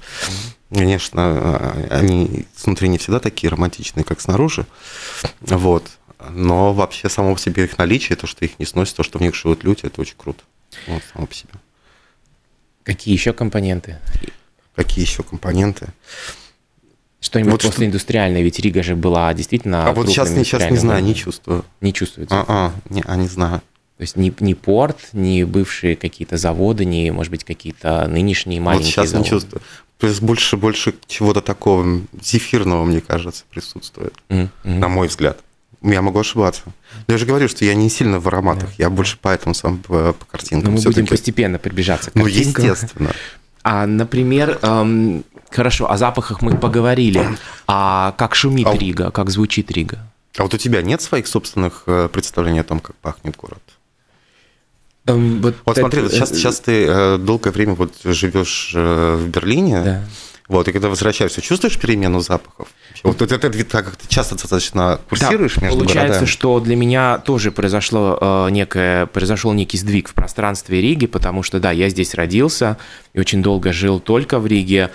Конечно, 0.72 1.20
э, 1.20 1.86
они 1.90 2.46
снутри 2.54 2.88
не 2.88 2.98
всегда 2.98 3.20
такие 3.20 3.50
романтичные, 3.50 4.04
как 4.04 4.20
снаружи, 4.20 4.66
вот. 5.40 5.84
Но 6.28 6.74
вообще 6.74 7.08
само 7.08 7.34
по 7.34 7.40
себе 7.40 7.64
их 7.64 7.78
наличие, 7.78 8.16
то, 8.16 8.26
что 8.26 8.44
их 8.44 8.58
не 8.58 8.66
сносит, 8.66 8.96
то, 8.96 9.02
что 9.02 9.18
в 9.18 9.22
них 9.22 9.34
живут 9.34 9.64
люди, 9.64 9.80
это 9.84 10.00
очень 10.00 10.16
круто. 10.18 10.42
Вот, 10.86 11.02
само 11.12 11.26
по 11.26 11.34
себе. 11.34 11.52
Какие 12.84 13.14
еще 13.14 13.32
компоненты? 13.32 13.98
Какие 14.74 15.04
еще 15.04 15.22
компоненты? 15.22 15.88
Что-нибудь 17.20 17.52
Вот 17.52 17.60
что- 17.62 17.70
после 17.70 17.86
индустриальной, 17.86 18.42
ведь 18.42 18.58
Рига 18.60 18.82
же 18.82 18.96
была 18.96 19.32
действительно 19.34 19.86
А 19.88 19.92
вот 19.92 20.08
сейчас, 20.08 20.30
не- 20.30 20.44
сейчас 20.44 20.70
не 20.70 20.78
знаю, 20.78 21.02
не 21.04 21.14
чувствую. 21.14 21.64
Не 21.80 21.92
чувствуется. 21.92 22.44
А, 22.48 22.72
не, 22.88 23.02
а, 23.06 23.16
не 23.16 23.28
знаю. 23.28 23.60
То 23.98 24.02
есть 24.02 24.16
ни, 24.16 24.32
ни 24.40 24.54
порт, 24.54 24.96
ни 25.12 25.44
бывшие 25.44 25.94
какие-то 25.96 26.38
заводы, 26.38 26.86
ни, 26.86 27.10
может 27.10 27.30
быть, 27.30 27.44
какие-то 27.44 28.06
нынешние 28.08 28.58
Вот 28.60 28.66
маленькие 28.66 28.92
сейчас 28.92 29.10
заводы. 29.10 29.24
не 29.28 29.30
чувствую. 29.30 29.62
Плюс 29.98 30.20
больше, 30.20 30.56
больше 30.56 30.94
чего-то 31.06 31.42
такого 31.42 32.00
зефирного, 32.22 32.86
мне 32.86 33.02
кажется, 33.02 33.44
присутствует, 33.50 34.14
мгм. 34.30 34.48
на 34.64 34.88
мой 34.88 35.08
взгляд. 35.08 35.40
Я 35.82 36.00
могу 36.00 36.18
ошибаться. 36.18 36.62
Я 37.08 37.18
же 37.18 37.26
говорю, 37.26 37.48
что 37.48 37.64
я 37.66 37.74
не 37.74 37.90
сильно 37.90 38.20
в 38.20 38.26
ароматах, 38.28 38.70
я 38.78 38.88
больше 38.88 39.18
поэтому 39.20 39.54
сам 39.54 39.78
по, 39.78 40.14
по 40.14 40.24
картинкам. 40.26 40.74
Но 40.74 40.78
мы 40.78 40.82
будем 40.84 41.06
постепенно 41.06 41.58
приближаться 41.58 42.10
к 42.10 42.14
Ну, 42.14 42.22
картинкам. 42.24 42.64
естественно. 42.64 43.10
А, 43.62 43.86
например, 43.86 44.58
эм, 44.62 45.24
хорошо, 45.50 45.90
о 45.90 45.96
запахах 45.96 46.42
мы 46.42 46.56
поговорили. 46.56 47.26
А 47.66 48.14
как 48.16 48.34
шумит 48.34 48.66
А 48.66 48.76
Рига, 48.76 49.10
как 49.10 49.30
звучит 49.30 49.70
Рига? 49.70 49.98
А 50.38 50.42
вот 50.44 50.54
у 50.54 50.56
тебя 50.56 50.82
нет 50.82 51.02
своих 51.02 51.26
собственных 51.26 51.82
э, 51.86 52.08
представлений 52.10 52.60
о 52.60 52.64
том, 52.64 52.80
как 52.80 52.96
пахнет 52.96 53.36
город? 53.36 53.62
Эм, 55.06 55.40
вот, 55.42 55.56
вот 55.64 55.72
это, 55.72 55.80
смотри, 55.80 56.02
вот 56.02 56.12
сейчас, 56.12 56.30
сейчас 56.30 56.60
ты 56.60 56.86
э, 56.86 57.18
долгое 57.18 57.50
время 57.50 57.74
вот 57.74 57.94
живешь 58.04 58.72
э, 58.74 59.16
в 59.16 59.28
Берлине. 59.28 59.82
Да. 59.82 60.04
Вот, 60.50 60.66
и 60.66 60.72
когда 60.72 60.88
возвращаешься, 60.88 61.40
чувствуешь 61.40 61.78
перемену 61.78 62.18
запахов? 62.18 62.66
Вот 63.04 63.22
это, 63.22 63.36
это 63.36 63.64
так 63.64 63.84
как 63.84 63.94
ты 63.94 64.08
часто 64.08 64.34
достаточно 64.34 64.98
курсируешь 65.08 65.54
да, 65.54 65.66
между 65.66 65.78
Получается, 65.78 66.08
городами. 66.08 66.28
что 66.28 66.58
для 66.58 66.74
меня 66.74 67.18
тоже 67.18 67.52
произошло 67.52 68.18
э, 68.20 68.50
некое, 68.50 69.06
произошел 69.06 69.52
некий 69.52 69.78
сдвиг 69.78 70.08
в 70.08 70.14
пространстве 70.14 70.80
Риги, 70.80 71.06
потому 71.06 71.44
что, 71.44 71.60
да, 71.60 71.70
я 71.70 71.88
здесь 71.88 72.14
родился 72.14 72.78
и 73.14 73.20
очень 73.20 73.44
долго 73.44 73.72
жил 73.72 74.00
только 74.00 74.40
в 74.40 74.46
Риге, 74.48 74.90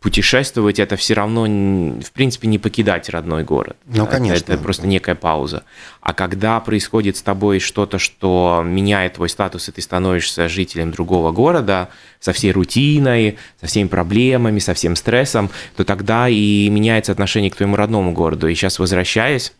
путешествовать 0.00 0.78
это 0.78 0.96
все 0.96 1.14
равно, 1.14 1.44
в 1.44 2.12
принципе, 2.12 2.48
не 2.48 2.58
покидать 2.58 3.08
родной 3.08 3.44
город. 3.44 3.76
Ну, 3.86 4.06
конечно. 4.06 4.36
Это, 4.44 4.52
это 4.52 4.62
просто 4.62 4.86
некая 4.86 5.14
пауза. 5.14 5.64
А 6.00 6.12
когда 6.12 6.60
происходит 6.60 7.16
с 7.16 7.22
тобой 7.22 7.60
что-то, 7.60 7.98
что 7.98 8.62
меняет 8.64 9.14
твой 9.14 9.28
статус, 9.28 9.68
и 9.68 9.72
ты 9.72 9.80
становишься 9.80 10.48
жителем 10.48 10.90
другого 10.90 11.32
города 11.32 11.88
со 12.20 12.32
всей 12.32 12.52
рутиной, 12.52 13.38
со 13.60 13.66
всеми 13.66 13.88
проблемами, 13.88 14.58
со 14.58 14.74
всем 14.74 14.96
стрессом, 14.96 15.50
то 15.76 15.84
тогда 15.84 16.28
и 16.28 16.68
меняется 16.68 17.12
отношение 17.12 17.50
к 17.50 17.56
твоему 17.56 17.76
родному 17.76 18.12
городу. 18.12 18.48
И 18.48 18.54
сейчас, 18.54 18.78
возвращаясь, 18.78 19.54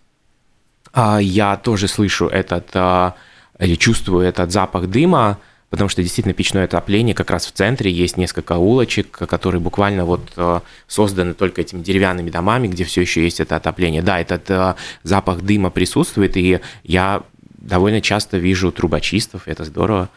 а, 0.93 1.19
я 1.19 1.57
тоже 1.57 1.89
слышу 1.89 2.27
этот 2.27 2.69
а, 2.75 3.15
или 3.59 3.75
чувствую 3.75 4.27
этот 4.27 4.53
запах 4.53 4.87
дыма, 4.89 5.39
потому 5.77 5.91
что 5.91 6.03
действительно 6.03 6.33
печное 6.33 6.65
отопление 6.65 7.15
как 7.15 7.31
раз 7.31 7.47
в 7.47 7.53
центре, 7.53 7.91
есть 7.91 8.17
несколько 8.17 8.55
улочек, 8.57 9.11
которые 9.11 9.61
буквально 9.61 10.07
вот 10.07 10.33
э, 10.37 10.61
созданы 10.89 11.35
только 11.35 11.61
этими 11.61 11.83
деревянными 11.83 12.31
домами, 12.31 12.67
где 12.67 12.85
все 12.85 13.03
еще 13.03 13.23
есть 13.23 13.41
это 13.41 13.57
отопление. 13.57 14.01
Да, 14.01 14.19
этот 14.19 14.51
э, 14.51 14.75
запах 15.03 15.43
дыма 15.43 15.69
присутствует, 15.69 16.37
и 16.39 16.61
я 16.83 17.23
довольно 17.59 18.01
часто 18.01 18.39
вижу 18.39 18.73
трубочистов, 18.73 19.43
это 19.47 19.65
здорово. 19.65 20.09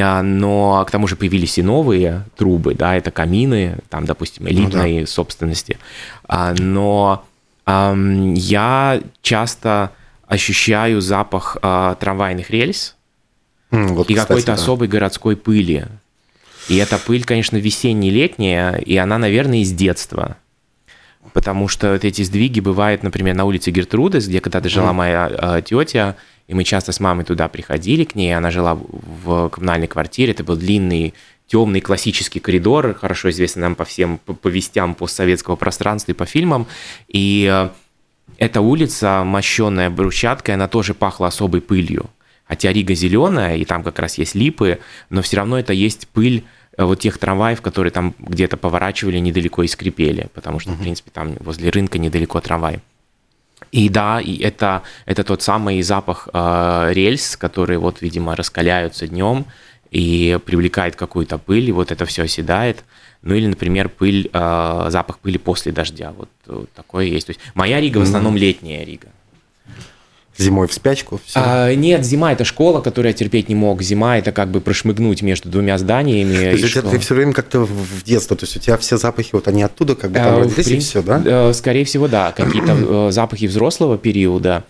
А, 0.00 0.22
но 0.22 0.84
к 0.86 0.90
тому 0.92 1.08
же 1.08 1.16
появились 1.16 1.58
и 1.58 1.62
новые 1.62 2.24
трубы, 2.36 2.74
да, 2.74 2.96
это 2.96 3.10
камины, 3.10 3.78
там, 3.88 4.04
допустим, 4.04 4.46
элитной 4.48 4.92
ну, 4.92 5.00
да. 5.00 5.06
собственности. 5.06 5.78
А, 6.28 6.54
но 6.56 7.24
я 7.66 9.00
часто 9.22 9.92
ощущаю 10.26 11.00
запах 11.00 11.56
а, 11.62 11.96
трамвайных 11.96 12.50
рельс, 12.50 12.96
вот, 13.70 14.10
и 14.10 14.14
какой-то 14.14 14.48
да. 14.48 14.52
особой 14.54 14.88
городской 14.88 15.36
пыли. 15.36 15.86
И 16.68 16.76
эта 16.76 16.98
пыль, 16.98 17.24
конечно, 17.24 17.56
весенне-летняя, 17.56 18.76
и 18.76 18.96
она, 18.96 19.18
наверное, 19.18 19.58
из 19.58 19.72
детства. 19.72 20.36
Потому 21.32 21.68
что 21.68 21.92
вот 21.92 22.04
эти 22.04 22.22
сдвиги 22.22 22.60
бывают, 22.60 23.02
например, 23.02 23.34
на 23.34 23.44
улице 23.44 23.70
Гертрудес, 23.70 24.26
где 24.26 24.40
когда-то 24.40 24.68
жила 24.68 24.90
mm. 24.90 24.94
моя 24.94 25.30
э, 25.30 25.62
тетя, 25.62 26.16
и 26.48 26.54
мы 26.54 26.64
часто 26.64 26.92
с 26.92 27.00
мамой 27.00 27.24
туда 27.24 27.48
приходили 27.48 28.04
к 28.04 28.14
ней, 28.14 28.36
она 28.36 28.50
жила 28.50 28.74
в 28.74 29.50
коммунальной 29.50 29.86
квартире, 29.86 30.32
это 30.32 30.42
был 30.42 30.56
длинный 30.56 31.14
темный 31.46 31.80
классический 31.80 32.40
коридор, 32.40 32.94
хорошо 32.94 33.30
известный 33.30 33.60
нам 33.60 33.74
по 33.74 33.84
всем 33.84 34.18
повестям 34.18 34.94
постсоветского 34.94 35.56
пространства 35.56 36.12
и 36.12 36.14
по 36.14 36.24
фильмам. 36.24 36.66
И 37.08 37.48
э, 37.50 37.68
эта 38.38 38.60
улица, 38.60 39.22
мощенная 39.24 39.90
брусчаткой, 39.90 40.54
она 40.54 40.68
тоже 40.68 40.94
пахла 40.94 41.26
особой 41.26 41.60
пылью. 41.60 42.08
Хотя 42.50 42.72
Рига 42.72 42.94
зеленая, 42.94 43.56
и 43.56 43.64
там 43.64 43.84
как 43.84 44.00
раз 44.00 44.18
есть 44.18 44.34
липы, 44.34 44.80
но 45.08 45.22
все 45.22 45.36
равно 45.36 45.56
это 45.56 45.72
есть 45.72 46.08
пыль 46.08 46.42
э, 46.76 46.82
вот 46.82 46.98
тех 46.98 47.16
трамваев, 47.16 47.62
которые 47.62 47.92
там 47.92 48.12
где-то 48.18 48.56
поворачивали 48.56 49.18
недалеко 49.18 49.62
и 49.62 49.68
скрипели, 49.68 50.26
потому 50.34 50.58
что, 50.58 50.72
в 50.72 50.80
принципе, 50.80 51.12
там 51.12 51.36
возле 51.38 51.70
рынка 51.70 51.98
недалеко 51.98 52.40
трамвай. 52.40 52.80
И 53.70 53.88
да, 53.88 54.20
и 54.20 54.38
это, 54.38 54.82
это 55.06 55.22
тот 55.22 55.42
самый 55.42 55.80
запах 55.82 56.28
э, 56.32 56.90
рельс, 56.92 57.36
которые 57.36 57.78
вот, 57.78 58.02
видимо, 58.02 58.34
раскаляются 58.34 59.06
днем 59.06 59.46
и 59.92 60.36
привлекает 60.44 60.96
какую-то 60.96 61.38
пыль, 61.38 61.68
и 61.68 61.72
вот 61.72 61.92
это 61.92 62.04
все 62.04 62.24
оседает. 62.24 62.82
Ну 63.22 63.36
или, 63.36 63.46
например, 63.46 63.88
пыль, 63.88 64.28
э, 64.32 64.86
запах 64.88 65.20
пыли 65.20 65.38
после 65.38 65.70
дождя. 65.70 66.12
Вот, 66.18 66.30
вот 66.46 66.72
такое 66.72 67.04
есть. 67.04 67.28
То 67.28 67.30
есть 67.30 67.40
моя 67.54 67.80
Рига 67.80 67.98
в 67.98 68.02
основном 68.02 68.36
летняя 68.36 68.84
Рига. 68.84 69.06
Зимой 70.40 70.68
в 70.68 70.72
спячку? 70.72 71.20
Все. 71.24 71.40
А, 71.42 71.74
нет, 71.74 72.04
зима 72.04 72.32
это 72.32 72.44
школа, 72.44 72.80
которую 72.80 73.12
я 73.12 73.16
терпеть 73.16 73.48
не 73.48 73.54
мог. 73.54 73.82
Зима 73.82 74.18
это 74.18 74.32
как 74.32 74.50
бы 74.50 74.60
прошмыгнуть 74.60 75.22
между 75.22 75.48
двумя 75.48 75.78
зданиями. 75.78 76.34
То 76.34 76.56
есть 76.56 76.90
ты 76.90 76.98
все 76.98 77.14
время 77.14 77.32
как-то 77.32 77.60
в 77.60 78.02
детство, 78.04 78.36
то 78.36 78.44
есть 78.44 78.56
у 78.56 78.60
тебя 78.60 78.76
все 78.78 78.96
запахи, 78.96 79.30
вот 79.32 79.48
они 79.48 79.62
оттуда 79.62 79.94
как 79.94 80.10
бы 80.10 80.18
там 80.18 80.34
а, 80.34 80.38
родились 80.40 80.54
принципе, 80.54 80.76
и 80.76 80.80
все, 80.80 81.02
да? 81.02 81.22
Э, 81.24 81.52
скорее 81.52 81.84
всего, 81.84 82.08
да. 82.08 82.32
Какие-то 82.32 82.72
э, 82.72 83.10
запахи 83.12 83.46
взрослого 83.46 83.98
периода, 83.98 84.64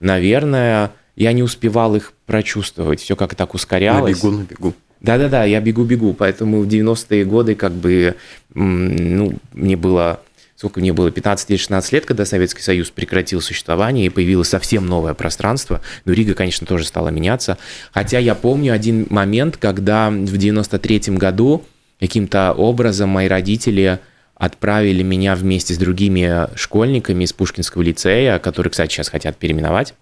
наверное, 0.00 0.90
я 1.16 1.32
не 1.32 1.42
успевал 1.42 1.94
их 1.94 2.12
прочувствовать. 2.26 3.00
Все 3.00 3.16
как 3.16 3.34
так 3.34 3.54
ускорялось. 3.54 4.22
На 4.22 4.26
бегу, 4.26 4.36
на 4.38 4.42
бегу. 4.42 4.74
Да-да-да, 5.00 5.44
я 5.44 5.60
бегу-бегу, 5.60 6.14
поэтому 6.14 6.62
в 6.62 6.66
90-е 6.66 7.26
годы 7.26 7.54
как 7.54 7.72
бы, 7.72 8.14
ну, 8.54 9.34
мне 9.52 9.76
было 9.76 10.20
сколько 10.56 10.80
мне 10.80 10.92
было, 10.92 11.10
15 11.10 11.50
или 11.50 11.56
16 11.56 11.92
лет, 11.92 12.06
когда 12.06 12.24
Советский 12.24 12.62
Союз 12.62 12.90
прекратил 12.90 13.40
существование 13.40 14.06
и 14.06 14.08
появилось 14.08 14.48
совсем 14.48 14.86
новое 14.86 15.14
пространство. 15.14 15.80
Но 16.04 16.12
Рига, 16.12 16.34
конечно, 16.34 16.66
тоже 16.66 16.84
стала 16.84 17.08
меняться. 17.08 17.58
Хотя 17.92 18.18
я 18.18 18.34
помню 18.34 18.72
один 18.72 19.06
момент, 19.10 19.56
когда 19.56 20.10
в 20.10 20.36
93 20.36 21.16
году 21.16 21.64
каким-то 22.00 22.52
образом 22.52 23.08
мои 23.08 23.28
родители 23.28 23.98
отправили 24.36 25.02
меня 25.02 25.34
вместе 25.34 25.74
с 25.74 25.78
другими 25.78 26.48
школьниками 26.56 27.24
из 27.24 27.32
Пушкинского 27.32 27.82
лицея, 27.82 28.38
которые, 28.38 28.70
кстати, 28.70 28.92
сейчас 28.92 29.08
хотят 29.08 29.36
переименовать, 29.36 29.94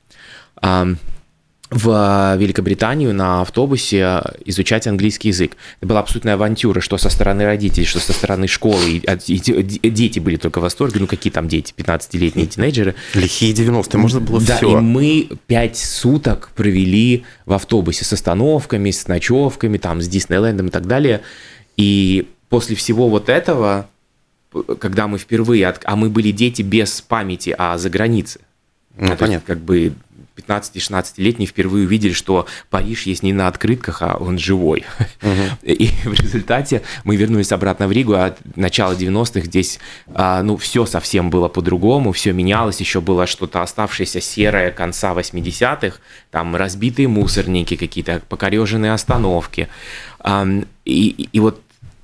в 1.72 2.36
Великобританию 2.36 3.14
на 3.14 3.40
автобусе 3.40 4.22
изучать 4.44 4.86
английский 4.86 5.28
язык. 5.28 5.56
Это 5.80 5.88
была 5.88 6.00
абсолютная 6.00 6.34
авантюра, 6.34 6.80
что 6.80 6.98
со 6.98 7.08
стороны 7.08 7.46
родителей, 7.46 7.86
что 7.86 7.98
со 7.98 8.12
стороны 8.12 8.46
школы. 8.46 9.02
И 9.26 9.90
дети 9.90 10.18
были 10.18 10.36
только 10.36 10.58
в 10.58 10.62
восторге. 10.62 11.00
Ну, 11.00 11.06
какие 11.06 11.32
там 11.32 11.48
дети, 11.48 11.72
15-летние 11.74 12.46
тинейджеры. 12.46 12.94
Лихие 13.14 13.54
90-е, 13.54 13.98
можно 13.98 14.20
было 14.20 14.40
да, 14.42 14.58
все. 14.58 14.78
и 14.78 14.80
мы 14.80 15.28
пять 15.46 15.78
суток 15.78 16.50
провели 16.54 17.24
в 17.46 17.54
автобусе 17.54 18.04
с 18.04 18.12
остановками, 18.12 18.90
с 18.90 19.08
ночевками, 19.08 19.78
там, 19.78 20.02
с 20.02 20.08
Диснейлендом 20.08 20.66
и 20.66 20.70
так 20.70 20.86
далее. 20.86 21.22
И 21.78 22.28
после 22.50 22.76
всего 22.76 23.08
вот 23.08 23.30
этого, 23.30 23.88
когда 24.78 25.08
мы 25.08 25.16
впервые, 25.16 25.74
а 25.84 25.96
мы 25.96 26.10
были 26.10 26.32
дети 26.32 26.60
без 26.60 27.00
памяти, 27.00 27.54
а 27.56 27.78
за 27.78 27.88
границей. 27.88 28.42
Ну, 28.98 29.14
а 29.14 29.16
понятно. 29.16 29.34
Есть, 29.34 29.46
как 29.46 29.58
бы 29.60 29.94
15-16-летние 30.36 31.46
впервые 31.46 31.86
увидели, 31.86 32.12
что 32.12 32.46
Париж 32.70 33.02
есть 33.02 33.22
не 33.22 33.32
на 33.32 33.48
открытках, 33.48 34.02
а 34.02 34.16
он 34.18 34.38
живой. 34.38 34.84
Угу. 35.22 35.30
И 35.72 35.88
в 36.04 36.12
результате 36.12 36.82
мы 37.04 37.16
вернулись 37.16 37.52
обратно 37.52 37.88
в 37.88 37.92
Ригу, 37.92 38.14
а 38.14 38.34
начало 38.56 38.94
90-х 38.94 39.46
здесь, 39.46 39.78
а, 40.14 40.42
ну, 40.42 40.56
все 40.56 40.86
совсем 40.86 41.30
было 41.30 41.48
по-другому, 41.48 42.12
все 42.12 42.32
менялось, 42.32 42.80
еще 42.80 43.00
было 43.00 43.26
что-то 43.26 43.62
оставшееся 43.62 44.20
серое 44.20 44.70
конца 44.70 45.12
80-х, 45.12 45.98
там 46.30 46.56
разбитые 46.56 47.08
мусорники 47.08 47.76
какие-то, 47.76 48.22
покореженные 48.28 48.92
остановки. 48.92 49.68
И, 50.84 51.28
и 51.32 51.40
вот 51.40 51.60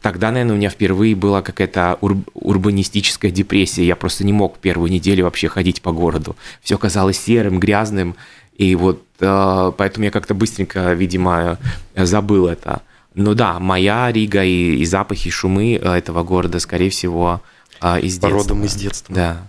тогда, 0.08 0.30
наверное, 0.30 0.54
у 0.54 0.56
меня 0.56 0.70
впервые 0.70 1.14
была 1.14 1.42
какая-то 1.42 1.98
ур- 2.00 2.24
урбанистическая 2.32 3.30
депрессия. 3.30 3.86
Я 3.86 3.94
просто 3.94 4.24
не 4.24 4.32
мог 4.32 4.56
первую 4.56 4.90
неделю 4.90 5.24
вообще 5.24 5.48
ходить 5.48 5.82
по 5.82 5.92
городу. 5.92 6.34
Все 6.62 6.78
казалось 6.78 7.20
серым, 7.20 7.60
грязным. 7.60 8.16
И 8.56 8.74
вот 8.74 9.02
э, 9.20 9.72
поэтому 9.76 10.06
я 10.06 10.10
как-то 10.10 10.32
быстренько, 10.32 10.94
видимо, 10.94 11.58
забыл 11.94 12.46
это. 12.46 12.80
Но 13.14 13.34
да, 13.34 13.60
моя 13.60 14.10
Рига 14.10 14.42
и, 14.42 14.76
и 14.76 14.86
запахи, 14.86 15.28
и 15.28 15.30
шумы 15.30 15.74
этого 15.74 16.24
города, 16.24 16.58
скорее 16.58 16.88
всего, 16.88 17.42
э, 17.82 18.00
из 18.00 18.14
детства. 18.14 18.30
Родом 18.30 18.64
из 18.64 18.74
детства. 18.76 19.14
Да 19.14 19.46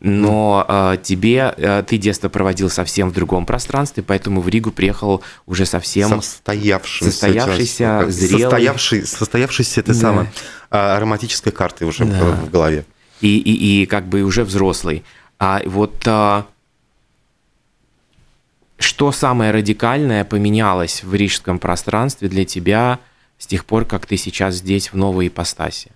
но 0.00 0.64
э, 0.66 0.96
тебе 1.02 1.54
э, 1.56 1.84
ты 1.86 1.98
детство 1.98 2.30
проводил 2.30 2.70
совсем 2.70 3.10
в 3.10 3.12
другом 3.12 3.44
пространстве, 3.44 4.02
поэтому 4.02 4.40
в 4.40 4.48
Ригу 4.48 4.72
приехал 4.72 5.22
уже 5.46 5.66
совсем 5.66 6.22
состоявшийся, 6.22 7.10
состоявшийся 7.10 8.04
зрелый, 8.08 8.42
состоявший, 8.42 9.06
состоявшийся 9.06 9.80
этой 9.80 9.94
да. 9.94 10.00
самой 10.00 10.26
а, 10.70 10.96
ароматической 10.96 11.52
картой 11.52 11.86
уже 11.86 12.06
да. 12.06 12.32
в 12.32 12.50
голове. 12.50 12.86
И, 13.20 13.38
и, 13.38 13.82
и 13.82 13.86
как 13.86 14.06
бы 14.06 14.22
уже 14.22 14.44
взрослый. 14.44 15.04
А 15.38 15.60
вот 15.66 16.02
а, 16.06 16.46
что 18.78 19.12
самое 19.12 19.50
радикальное 19.50 20.24
поменялось 20.24 21.02
в 21.02 21.14
рижском 21.14 21.58
пространстве 21.58 22.30
для 22.30 22.46
тебя 22.46 23.00
с 23.36 23.46
тех 23.46 23.66
пор, 23.66 23.84
как 23.84 24.06
ты 24.06 24.16
сейчас 24.16 24.56
здесь 24.56 24.92
в 24.92 24.96
новой 24.96 25.28
ипостаси? 25.28 25.90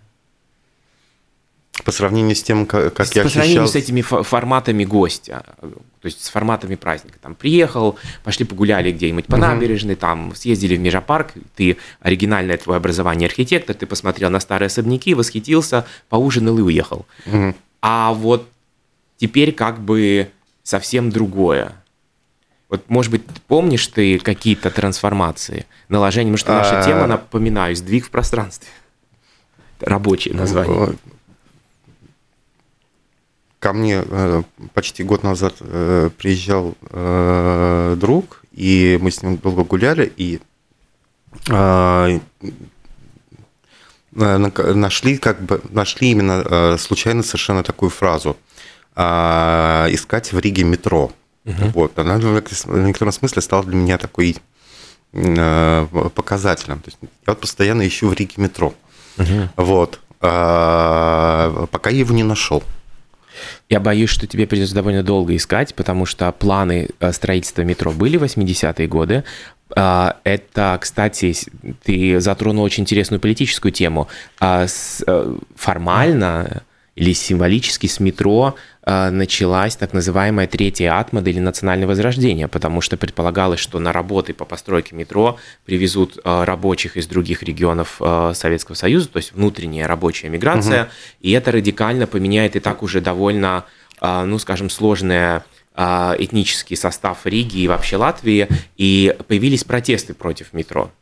По 1.83 1.91
сравнению 1.91 2.37
с 2.37 2.43
тем, 2.43 2.67
как, 2.67 2.95
как 2.95 3.15
я 3.17 3.25
По 3.25 3.29
сравнению 3.29 3.67
с 3.67 3.75
этими 3.75 4.01
форматами 4.01 4.85
гостя, 4.85 5.45
то 5.61 6.07
есть 6.07 6.25
с 6.25 6.29
форматами 6.29 6.77
праздника. 6.77 7.19
Там 7.21 7.35
приехал, 7.35 7.99
пошли 8.23 8.45
погуляли 8.45 8.93
где-нибудь 8.93 9.27
по 9.27 9.37
набережной, 9.37 9.97
там 9.97 10.35
съездили 10.37 10.77
в 10.77 10.81
Межапарк, 10.81 11.33
ты 11.57 11.77
оригинальное 12.01 12.59
твое 12.59 12.77
образование 12.77 13.27
архитектор, 13.27 13.75
ты 13.75 13.87
посмотрел 13.87 14.31
на 14.31 14.39
старые 14.39 14.69
особняки, 14.69 15.15
восхитился, 15.15 15.85
поужинал 16.09 16.59
и 16.59 16.63
уехал. 16.63 17.07
А 17.83 18.13
вот 18.15 18.49
теперь 19.17 19.53
как 19.53 19.81
бы 19.81 20.31
совсем 20.63 21.11
другое. 21.11 21.73
Вот, 22.69 22.85
может 22.89 23.11
быть, 23.11 23.23
помнишь 23.47 23.87
ты 23.89 24.19
какие-то 24.19 24.71
трансформации, 24.71 25.67
наложения? 25.89 26.33
Потому 26.33 26.39
что 26.39 26.53
наша 26.55 26.81
А. 26.81 26.85
тема, 26.85 27.07
напоминаю, 27.07 27.77
сдвиг 27.77 28.07
в 28.07 28.11
пространстве. 28.11 28.69
Рабочее 29.81 30.35
название. 30.35 30.97
Ко 33.65 33.73
мне 33.73 34.05
э, 34.05 34.43
почти 34.75 35.03
год 35.05 35.23
назад 35.23 35.55
э, 35.61 36.11
приезжал 36.19 36.75
э, 36.91 37.97
друг, 37.99 38.43
и 38.53 38.99
мы 39.01 39.11
с 39.11 39.23
ним 39.23 39.39
долго 39.39 39.65
гуляли, 39.65 40.13
и 40.19 40.39
нак- 44.13 44.75
нашли 44.75 45.17
как 45.17 45.41
бы 45.41 45.63
нашли 45.71 46.11
именно 46.11 46.77
случайно 46.77 47.23
совершенно 47.23 47.63
такую 47.63 47.89
фразу 47.89 48.37
а, 48.95 49.87
искать 49.89 50.35
в 50.35 50.39
Риге 50.39 50.65
метро. 50.65 51.11
Вот, 51.75 51.99
она 51.99 52.19
в 52.19 52.25
некотором 52.87 53.13
смысле 53.13 53.41
стала 53.41 53.65
для 53.65 53.77
меня 53.77 53.97
такой 53.97 54.37
показателем. 55.11 56.81
То 56.81 56.89
есть 56.91 56.99
я 57.01 57.09
вот 57.29 57.41
постоянно 57.41 57.89
ищу 57.89 58.09
в 58.09 58.13
Риге 58.13 58.35
метро. 58.37 58.75
Вот. 59.57 60.01
А, 60.21 61.67
пока 61.71 61.89
я 61.89 62.01
его 62.01 62.15
не 62.15 62.25
нашел. 62.25 62.63
Я 63.69 63.81
боюсь, 63.81 64.11
что 64.11 64.27
тебе 64.27 64.47
придется 64.47 64.75
довольно 64.75 65.03
долго 65.03 65.35
искать, 65.37 65.75
потому 65.75 66.07
что 66.07 66.31
планы 66.33 66.89
э, 67.01 67.13
строительства 67.13 67.63
метро 67.63 67.93
были 67.93 68.17
в 68.17 68.25
80-е 68.25 68.87
годы. 68.89 69.25
А, 69.77 70.17
Это, 70.25 70.79
кстати, 70.81 71.35
ты 71.83 72.21
затронул 72.21 72.65
очень 72.65 72.83
интересную 72.83 73.21
политическую 73.21 73.73
тему. 73.73 74.09
А, 74.41 74.67
э, 75.07 75.37
Формально 75.57 76.63
или 76.97 77.13
символически 77.13 77.87
с 77.87 77.99
метро 78.01 78.55
э, 78.85 79.11
началась 79.11 79.77
так 79.77 79.93
называемая 79.93 80.47
третья 80.47 80.99
атмада 80.99 81.31
или 81.31 81.41
национальное 81.41 81.89
возрождение, 81.89 82.49
потому 82.49 82.81
что 82.81 82.97
предполагалось, 82.97 83.61
что 83.61 83.79
на 83.79 83.93
работы 83.93 84.33
по 84.33 84.45
постройке 84.45 84.95
метро 84.95 85.39
привезут 85.65 86.19
э, 86.23 86.45
рабочих 86.45 86.97
из 86.97 87.07
других 87.07 87.43
регионов 87.43 87.97
э, 88.01 88.33
Советского 88.35 88.77
Союза, 88.77 89.09
то 89.09 89.17
есть 89.17 89.33
внутренняя 89.33 89.87
рабочая 89.89 90.29
миграция, 90.29 90.89
и 91.21 91.33
это 91.33 91.53
радикально 91.53 92.07
поменяет 92.07 92.57
и 92.57 92.61
так 92.61 92.83
уже 92.83 93.01
довольно, 93.01 93.65
э, 94.01 94.25
ну, 94.25 94.39
скажем, 94.39 94.71
сложное 94.71 95.45
этнический 95.77 96.77
состав 96.77 97.27
Риги 97.27 97.59
и 97.59 97.67
вообще 97.67 97.97
Латвии, 97.97 98.47
и 98.77 99.13
появились 99.27 99.65
протесты 99.65 100.15
против 100.15 100.53
метро. 100.53 100.93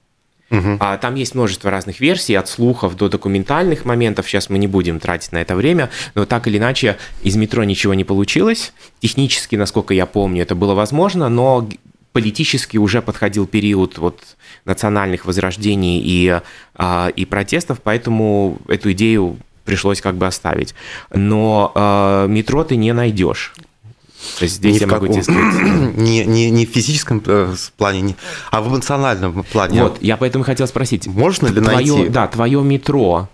А 0.81 0.99
Там 0.99 1.15
есть 1.15 1.35
множество 1.35 1.71
разных 1.71 2.01
версий, 2.01 2.35
от 2.35 2.49
слухов 2.49 2.97
до 2.97 3.09
документальных 3.09 3.85
моментов. 3.85 4.29
Сейчас 4.29 4.51
мы 4.51 4.59
не 4.59 4.67
будем 4.67 5.01
тратить 5.01 5.33
на 5.33 5.39
это 5.39 5.57
время, 5.57 5.91
но 6.15 6.27
так 6.27 6.47
или 6.47 6.59
иначе 6.59 6.99
из 7.23 7.37
метро 7.37 7.65
ничего 7.65 7.95
не 7.95 8.05
получилось. 8.05 8.73
Технически, 9.01 9.57
насколько 9.57 9.95
я 9.95 10.07
помню, 10.07 10.43
это 10.43 10.55
было 10.55 10.75
возможно, 10.75 11.29
но 11.29 11.67
политически 12.13 12.77
уже 12.77 13.01
подходил 13.01 13.47
период 13.47 13.99
вот 13.99 14.21
национальных 14.65 15.25
возрождений 15.25 16.03
и, 16.05 16.41
а, 16.75 17.09
и 17.09 17.25
протестов, 17.25 17.81
поэтому 17.83 18.59
эту 18.69 18.93
идею 18.93 19.39
пришлось 19.65 20.01
как 20.01 20.17
бы 20.17 20.27
оставить. 20.27 20.75
Но 21.13 21.73
а, 21.75 22.27
метро 22.27 22.65
ты 22.65 22.77
не 22.77 22.93
найдешь. 22.93 23.55
То 24.39 24.45
есть 24.45 24.57
здесь 24.57 24.77
Ни 24.77 24.81
я 24.81 24.87
могу 24.87 25.07
каком- 25.07 25.23
сказать. 25.23 25.43
не, 25.97 26.25
не, 26.25 26.51
не 26.51 26.67
в 26.67 26.71
физическом 26.71 27.23
э, 27.27 27.55
плане, 27.77 28.01
не- 28.01 28.17
а 28.51 28.61
в 28.61 28.69
эмоциональном 28.69 29.45
плане. 29.45 29.83
Вот, 29.83 30.03
я 30.03 30.17
поэтому 30.17 30.45
хотел 30.45 30.67
спросить. 30.67 31.07
Можно 31.07 31.49
ли 31.49 31.61
твое, 31.61 31.95
найти? 31.95 32.09
Да, 32.09 32.27
твое 32.29 32.63
метро 32.63 33.29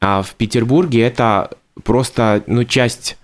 а 0.00 0.22
в 0.22 0.34
Петербурге 0.34 1.02
это 1.02 1.50
просто, 1.82 2.42
ну, 2.46 2.64
часть 2.64 3.16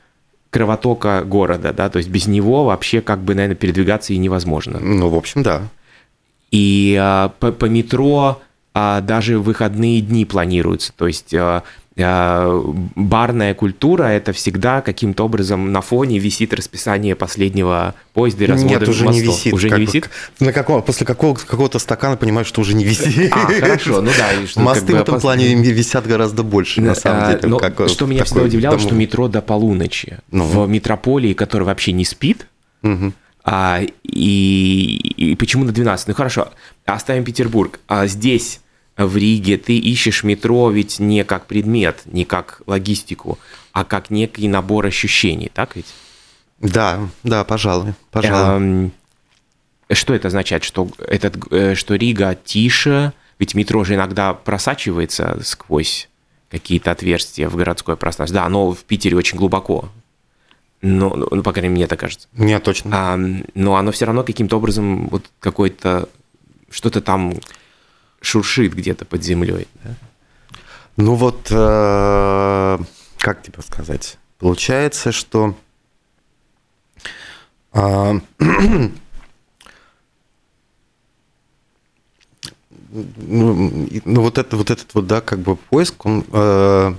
кровотока 0.50 1.22
города, 1.24 1.72
да, 1.72 1.88
то 1.88 1.98
есть 1.98 2.08
без 2.08 2.26
него 2.26 2.64
вообще 2.64 3.00
как 3.00 3.20
бы, 3.22 3.34
наверное, 3.34 3.56
передвигаться 3.56 4.12
и 4.12 4.18
невозможно. 4.18 4.78
Ну, 4.80 5.08
в 5.08 5.14
общем, 5.16 5.42
да. 5.42 5.62
И 6.50 6.96
а, 7.00 7.30
по, 7.40 7.50
по 7.50 7.64
метро 7.64 8.40
а, 8.72 9.00
даже 9.00 9.40
выходные 9.40 10.00
дни 10.00 10.24
планируются, 10.24 10.92
то 10.96 11.08
есть 11.08 11.34
а, 11.34 11.64
барная 11.96 13.54
культура 13.54 14.04
это 14.04 14.32
всегда 14.32 14.80
каким-то 14.80 15.24
образом 15.24 15.70
на 15.72 15.80
фоне 15.80 16.18
висит 16.18 16.52
расписание 16.52 17.14
последнего 17.14 17.94
поезда 18.12 18.44
и 18.44 18.46
развода 18.48 18.80
Нет, 18.80 18.88
уже 18.88 19.06
не 19.06 19.20
висит. 19.20 19.52
Уже 19.52 19.68
как 19.68 19.78
не 19.78 19.86
висит? 19.86 20.10
На 20.40 20.52
каком, 20.52 20.82
после 20.82 21.06
какого, 21.06 21.34
какого-то 21.34 21.78
стакана 21.78 22.16
понимаешь, 22.16 22.46
что 22.48 22.60
уже 22.62 22.74
не 22.74 22.84
висит. 22.84 23.32
А, 23.32 23.46
хорошо, 23.46 24.00
ну 24.02 24.10
да. 24.16 24.32
и 24.32 24.46
что 24.46 24.60
Мосты 24.60 24.80
как 24.86 24.90
бы 24.90 24.98
в 24.98 25.02
этом 25.02 25.14
опас- 25.16 25.20
плане 25.20 25.54
висят 25.54 26.07
гораздо 26.07 26.42
больше, 26.42 26.80
на 26.80 26.94
самом 26.94 27.24
А, 27.24 27.35
деле. 27.35 27.48
но 27.48 27.59
как, 27.59 27.80
э, 27.80 27.88
что 27.88 28.07
меня 28.07 28.24
всегда 28.24 28.42
удивляло, 28.42 28.74
дом- 28.76 28.80
что 28.87 28.94
метро 28.94 29.28
до 29.28 29.40
полуночи 29.40 30.18
Ну. 30.30 30.44
в 30.44 30.68
метрополии, 30.68 31.33
который 31.35 31.64
вообще 31.64 31.92
не 31.92 32.04
спит, 32.04 32.46
Мгм. 32.83 33.14
а, 33.44 33.80
и, 34.02 35.12
и 35.16 35.37
почему 35.37 35.64
на 35.64 35.72
12? 35.72 36.09
Ну 36.09 36.14
хорошо, 36.14 36.48
оставим 36.87 37.24
Петербург. 37.24 37.78
А 37.88 38.07
здесь, 38.07 38.61
в 38.96 39.16
Риге, 39.16 39.59
ты 39.59 39.76
ищешь 39.76 40.22
метро 40.22 40.70
ведь 40.70 41.00
не 41.00 41.24
как 41.24 41.46
предмет, 41.46 42.02
не 42.07 42.24
как 42.24 42.62
логистику, 42.66 43.38
а 43.72 43.85
как 43.85 44.11
некий 44.11 44.48
набор 44.48 44.87
ощущений, 44.87 45.50
так 45.52 45.76
ведь? 45.76 45.87
Да, 46.61 47.09
да, 47.22 47.44
пожалуй, 47.44 47.94
пожалуй. 48.11 48.57
Эм, 48.57 48.92
Что 49.90 50.14
это 50.14 50.28
означает? 50.28 50.64
Что, 50.64 50.88
этот, 50.98 51.37
э, 51.52 51.74
что 51.74 51.94
Рига 51.94 52.37
тише? 52.42 53.12
Ведь 53.38 53.54
метро 53.54 53.83
же 53.85 53.96
иногда 53.96 54.33
просачивается 54.33 55.40
сквозь 55.42 56.09
какие-то 56.50 56.92
отверстия 56.92 57.48
в 57.48 57.57
городское 57.57 57.96
пространство. 57.96 58.40
Да, 58.40 58.46
оно 58.46 58.72
в 58.72 58.85
Питере 58.85 59.16
очень 59.16 59.37
глубоко. 59.37 59.90
Но, 60.83 61.09
ну, 61.16 61.42
по 61.42 61.52
крайней 61.52 61.70
мере, 61.70 61.80
мне 61.80 61.87
так 61.88 61.98
кажется. 61.98 62.28
Нет, 62.35 62.62
точно. 62.62 62.90
А, 62.92 63.18
но 63.54 63.76
оно 63.76 63.90
все 63.90 64.04
равно 64.04 64.22
каким-то 64.22 64.57
образом 64.59 65.09
вот 65.09 65.24
какой-то 65.40 66.09
что-то 66.70 67.00
там 67.00 67.35
шуршит 68.24 68.74
где-то 68.74 69.04
под 69.04 69.22
землей. 69.22 69.68
да? 69.82 69.90
Ну 70.96 71.14
вот, 71.14 71.48
э, 71.50 72.78
как 73.18 73.42
тебе 73.42 73.62
сказать? 73.62 74.18
Получается, 74.38 75.12
что 75.12 75.56
а, 77.72 78.14
ну, 82.94 83.88
ну, 84.04 84.20
вот, 84.22 84.38
это, 84.38 84.56
вот 84.56 84.70
этот 84.70 84.94
вот, 84.94 85.06
да, 85.06 85.20
как 85.20 85.40
бы 85.40 85.56
поиск, 85.56 86.06
он 86.06 86.24
э, 86.32 86.94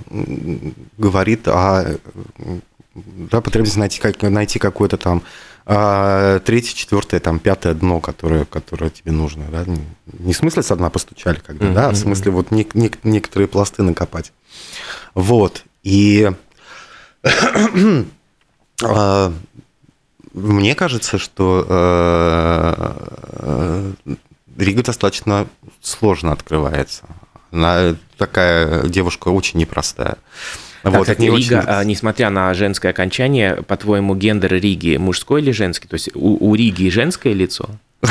говорит 0.98 1.48
о 1.48 1.84
э, 1.84 1.96
да, 2.94 3.40
потребности 3.40 3.78
найти, 3.78 4.00
как, 4.00 4.20
найти 4.22 4.58
какое-то 4.58 4.98
там 4.98 5.22
а, 5.68 6.38
третье, 6.40 6.74
четвертое, 6.74 7.18
там, 7.18 7.40
пятое 7.40 7.74
дно, 7.74 8.00
которое, 8.00 8.44
которое 8.44 8.90
тебе 8.90 9.10
нужно. 9.10 9.46
Да? 9.50 9.64
Не, 9.64 9.84
не 10.06 10.32
в 10.32 10.36
смысле 10.36 10.62
со 10.62 10.76
дна 10.76 10.90
постучали, 10.90 11.40
когда, 11.44 11.72
да, 11.72 11.88
а 11.88 11.90
в 11.90 11.96
смысле 11.96 12.30
вот 12.30 12.50
нек- 12.50 12.74
нек- 12.74 13.00
некоторые 13.02 13.48
пласты 13.48 13.82
накопать. 13.82 14.32
Вот. 15.14 15.64
И 15.82 16.30
а, 18.84 19.32
мне 20.32 20.74
кажется, 20.74 21.18
что 21.18 21.66
э, 21.68 23.92
Рига 24.56 24.82
достаточно 24.82 25.46
сложно 25.82 26.32
открывается. 26.32 27.04
Она 27.50 27.96
такая 28.18 28.86
девушка 28.86 29.28
очень 29.28 29.58
непростая. 29.58 30.18
Вот, 30.90 31.02
кстати, 31.02 31.20
не 31.20 31.30
очень- 31.30 31.50
Рига, 31.50 31.64
а, 31.66 31.84
несмотря 31.84 32.30
на 32.30 32.52
женское 32.54 32.90
окончание, 32.90 33.56
по-твоему, 33.62 34.14
гендер 34.14 34.54
Риги 34.54 34.96
мужской 34.96 35.40
или 35.42 35.50
женский? 35.50 35.88
То 35.88 35.94
есть 35.94 36.10
у, 36.14 36.36
у 36.50 36.54
Риги 36.54 36.88
женское 36.88 37.32
лицо? 37.32 37.68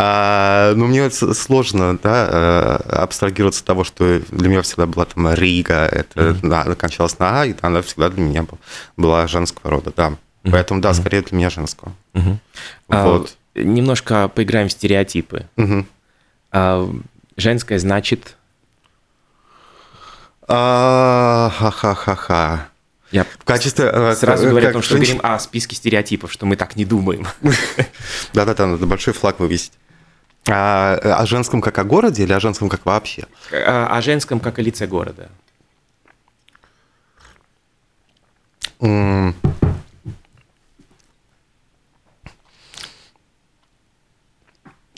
А, 0.00 0.74
ну, 0.76 0.86
мне 0.86 1.10
сложно, 1.10 1.98
да, 2.00 2.28
э, 2.30 2.90
абстрагироваться 2.98 3.62
от 3.62 3.66
того, 3.66 3.82
что 3.82 4.20
для 4.30 4.48
меня 4.48 4.62
всегда 4.62 4.86
была 4.86 5.06
там 5.06 5.34
Рига, 5.34 5.86
это 5.86 6.34
да, 6.40 6.62
кончалась 6.76 7.18
на 7.18 7.40
А, 7.40 7.46
и 7.46 7.54
она 7.62 7.82
всегда 7.82 8.08
для 8.08 8.22
меня 8.22 8.42
был- 8.44 8.58
была 8.96 9.26
женского 9.26 9.70
рода, 9.70 9.92
да. 9.96 10.12
Поэтому, 10.44 10.80
да, 10.80 10.94
скорее 10.94 11.22
для 11.22 11.36
меня 11.36 11.50
женского. 11.50 11.92
А, 12.14 13.08
Вот. 13.08 13.36
немножко 13.56 14.28
поиграем 14.28 14.68
в 14.68 14.72
стереотипы. 14.72 15.46
А, 16.52 16.88
женское 17.36 17.78
значит... 17.80 18.36
Ха-ха-ха-ха. 21.48 22.68
Я 23.10 23.24
В 23.24 23.44
качестве... 23.44 23.86
э, 23.92 24.14
сразу 24.14 24.42
как- 24.44 24.50
говорю 24.50 24.66
о 24.66 24.68
как 24.68 24.72
том, 24.74 24.82
что 24.82 24.96
женщина- 24.96 25.18
говорим 25.18 25.34
о 25.34 25.38
списке 25.38 25.76
стереотипов, 25.76 26.32
что 26.32 26.46
мы 26.46 26.56
так 26.56 26.76
не 26.76 26.84
думаем. 26.84 27.26
Да-да-да, 28.34 28.66
надо 28.66 28.86
большой 28.86 29.14
флаг 29.14 29.40
вывесить. 29.40 29.72
А, 30.50 30.94
о 31.20 31.26
женском 31.26 31.60
как 31.60 31.78
о 31.78 31.84
городе 31.84 32.22
или 32.24 32.32
о 32.32 32.40
женском 32.40 32.68
как 32.70 32.86
вообще? 32.86 33.26
А, 33.52 33.86
О 33.96 34.00
женском 34.02 34.40
как 34.40 34.58
о 34.58 34.62
лице 34.62 34.86
города. 34.86 35.28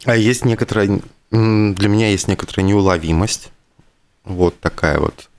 А 0.04 0.16
есть 0.16 0.44
некоторая, 0.44 1.00
для 1.30 1.88
меня 1.88 2.08
есть 2.10 2.28
некоторая 2.28 2.66
неуловимость, 2.66 3.52
вот 4.24 4.58
такая 4.60 4.98
вот 4.98 5.29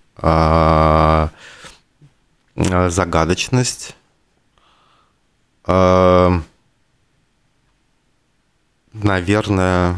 загадочность, 2.90 3.96
а, 5.64 6.42
наверное, 8.94 9.98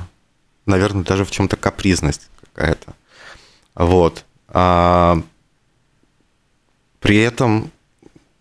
наверное, 0.66 1.04
даже 1.04 1.26
в 1.26 1.32
чем-то 1.32 1.58
капризность 1.58 2.30
какая-то. 2.42 2.94
Вот. 3.76 4.26
А, 4.48 5.22
при 7.00 7.18
этом 7.18 7.72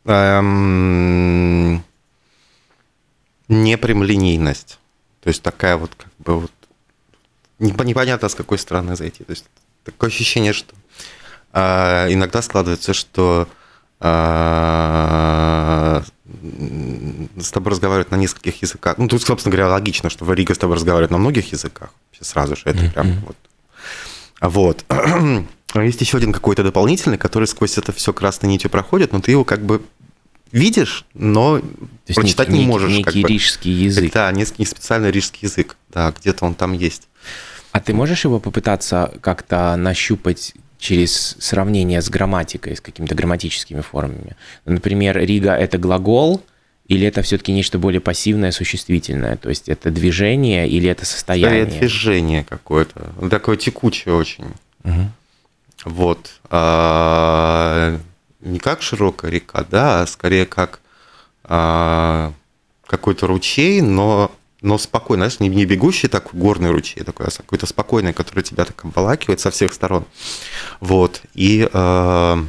эм, 0.04 1.82
непрямолинейность. 3.48 4.78
То 5.20 5.28
есть 5.28 5.42
такая 5.42 5.76
вот 5.76 5.94
как 5.94 6.12
бы 6.18 6.40
вот 6.40 6.52
непонятно 7.58 8.28
с 8.28 8.34
какой 8.34 8.58
стороны 8.58 8.96
зайти. 8.96 9.24
То 9.24 9.30
есть 9.30 9.46
такое 9.84 10.10
ощущение, 10.10 10.52
что 10.52 10.74
э, 11.52 12.12
иногда 12.12 12.42
складывается, 12.42 12.94
что 12.94 13.48
э, 14.00 16.02
с 17.40 17.50
тобой 17.50 17.72
разговаривают 17.72 18.10
на 18.10 18.16
нескольких 18.16 18.62
языках. 18.62 18.98
Ну, 18.98 19.08
тут, 19.08 19.22
собственно 19.22 19.52
говоря, 19.52 19.70
логично, 19.70 20.10
что 20.10 20.30
Рига 20.32 20.54
с 20.54 20.58
тобой 20.58 20.76
разговаривает 20.76 21.10
на 21.10 21.18
многих 21.18 21.52
языках. 21.52 21.90
Сразу 22.20 22.56
же 22.56 22.62
это 22.66 22.90
прям 22.90 23.20
вот. 23.26 23.36
Вот. 24.40 24.84
Есть 25.74 26.00
еще 26.00 26.18
один 26.18 26.32
какой-то 26.32 26.62
дополнительный, 26.62 27.18
который 27.18 27.46
сквозь 27.46 27.78
это 27.78 27.92
все 27.92 28.12
красной 28.12 28.48
нитью 28.48 28.70
проходит, 28.70 29.12
но 29.12 29.20
ты 29.20 29.30
его 29.30 29.44
как 29.44 29.64
бы 29.64 29.82
видишь, 30.50 31.06
но 31.14 31.60
То 32.06 32.14
прочитать 32.14 32.48
некий, 32.48 32.62
не 32.62 32.66
можешь. 32.66 32.90
Некий 32.90 33.04
как 33.04 33.14
бы. 33.14 33.28
рижский 33.28 33.72
язык. 33.72 34.12
Да, 34.12 34.30
некий 34.32 34.64
специальный 34.64 35.10
рижский 35.10 35.48
язык. 35.48 35.76
Да, 35.88 36.12
где-то 36.18 36.44
он 36.44 36.54
там 36.54 36.72
есть. 36.72 37.08
А 37.72 37.80
ты 37.80 37.94
можешь 37.94 38.24
его 38.24 38.38
попытаться 38.38 39.14
как-то 39.22 39.74
нащупать 39.76 40.54
через 40.82 41.36
сравнение 41.38 42.02
с 42.02 42.10
грамматикой, 42.10 42.76
с 42.76 42.80
какими-то 42.80 43.14
грамматическими 43.14 43.82
формами? 43.82 44.36
Например, 44.64 45.16
Рига– 45.16 45.52
это 45.56 45.78
глагол, 45.78 46.42
или 46.88 47.06
это 47.06 47.22
все-таки 47.22 47.52
нечто 47.52 47.78
более 47.78 48.00
пассивное, 48.00 48.50
существительное? 48.50 49.36
То 49.36 49.48
есть 49.48 49.68
это 49.68 49.92
движение 49.92 50.68
или 50.68 50.90
это 50.90 51.06
состояние? 51.06 51.62
Это 51.62 51.78
движение 51.78 52.42
какое-то. 52.42 53.12
Такое 53.30 53.56
текучее 53.56 54.14
очень. 54.16 54.46
Угу. 54.82 55.10
Вот. 55.84 56.40
А, 56.50 57.96
не 58.40 58.58
как 58.58 58.82
широкая 58.82 59.30
река, 59.30 59.64
да, 59.70 60.02
а 60.02 60.06
скорее 60.08 60.46
как 60.46 60.80
а, 61.44 62.32
какой-то 62.86 63.28
ручей, 63.28 63.80
но 63.82 64.32
но 64.62 64.78
спокойно, 64.78 65.28
знаешь, 65.28 65.40
не, 65.40 65.48
не 65.48 65.64
бегущий 65.66 66.08
такой 66.08 66.38
горный 66.38 66.70
ручей, 66.70 67.02
такой, 67.02 67.26
а 67.26 67.30
какой-то 67.30 67.66
спокойный, 67.66 68.12
который 68.12 68.42
тебя 68.42 68.64
так 68.64 68.84
обволакивает 68.84 69.40
со 69.40 69.50
всех 69.50 69.72
сторон. 69.72 70.04
Вот. 70.80 71.20
И 71.34 71.68
э, 71.70 72.44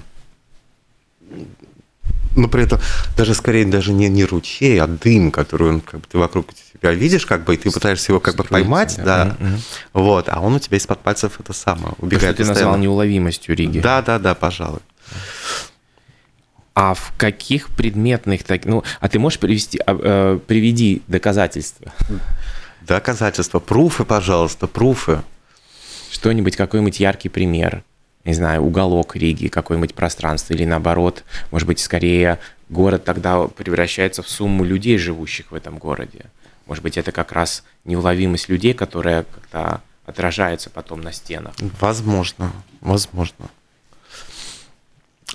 но 2.36 2.48
при 2.48 2.64
этом 2.64 2.80
даже 3.16 3.34
скорее 3.34 3.66
даже 3.66 3.94
не, 3.94 4.10
не 4.10 4.26
ручей, 4.26 4.80
а 4.80 4.88
дым, 4.88 5.32
который 5.32 5.70
он 5.70 5.82
как 5.82 6.02
бы 6.02 6.08
ты 6.10 6.18
вокруг 6.18 6.48
себя 6.52 6.92
видишь, 6.92 7.26
как 7.26 7.44
бы, 7.44 7.56
и 7.56 7.58
ты 7.58 7.72
пытаешься 7.72 8.12
его 8.12 8.20
как 8.20 8.36
бы 8.36 8.44
поймать, 8.44 9.00
да, 9.04 9.36
вот, 9.94 10.30
а 10.30 10.40
он 10.40 10.56
у 10.56 10.60
тебя 10.60 10.78
из-под 10.78 11.00
пальцев 11.00 11.40
это 11.40 11.54
самое 11.54 11.94
убегает. 12.00 12.38
То, 12.38 12.44
что 12.44 12.54
ты 12.54 12.60
назвал 12.60 12.78
неуловимостью 12.78 13.56
Риги. 13.56 13.80
Да, 13.80 14.02
да, 14.02 14.20
да, 14.20 14.36
пожалуй. 14.36 14.80
А 16.76 16.94
в 16.94 17.14
каких 17.18 17.70
предметных 17.70 18.44
так, 18.44 18.66
ну, 18.66 18.84
а 19.00 19.10
ты 19.10 19.20
можешь 19.20 19.40
привести, 19.40 19.80
а, 19.86 19.96
э, 20.00 20.40
приведи 20.46 21.04
доказательства? 21.08 21.94
Доказательства, 22.82 23.60
пруфы, 23.60 24.06
пожалуйста, 24.06 24.68
пруфы. 24.68 25.22
Что-нибудь, 26.12 26.56
какой-нибудь 26.56 27.00
яркий 27.00 27.30
пример 27.30 27.84
не 28.26 28.34
знаю, 28.34 28.62
уголок 28.62 29.16
Риги, 29.16 29.48
какое-нибудь 29.48 29.94
пространство, 29.94 30.54
или 30.54 30.66
наоборот, 30.66 31.24
может 31.52 31.68
быть, 31.68 31.80
скорее 31.80 32.40
город 32.70 33.04
тогда 33.04 33.48
превращается 33.48 34.24
в 34.24 34.30
сумму 34.30 34.64
людей, 34.64 34.98
живущих 34.98 35.52
в 35.52 35.56
этом 35.56 35.78
городе. 35.78 36.26
Может 36.66 36.84
быть, 36.84 36.98
это 36.98 37.12
как 37.12 37.34
раз 37.34 37.64
неуловимость 37.84 38.48
людей, 38.48 38.74
которая 38.74 39.24
как-то 39.24 39.82
отражается 40.06 40.70
потом 40.70 41.02
на 41.02 41.12
стенах. 41.12 41.54
Возможно, 41.80 42.52
возможно. 42.80 43.50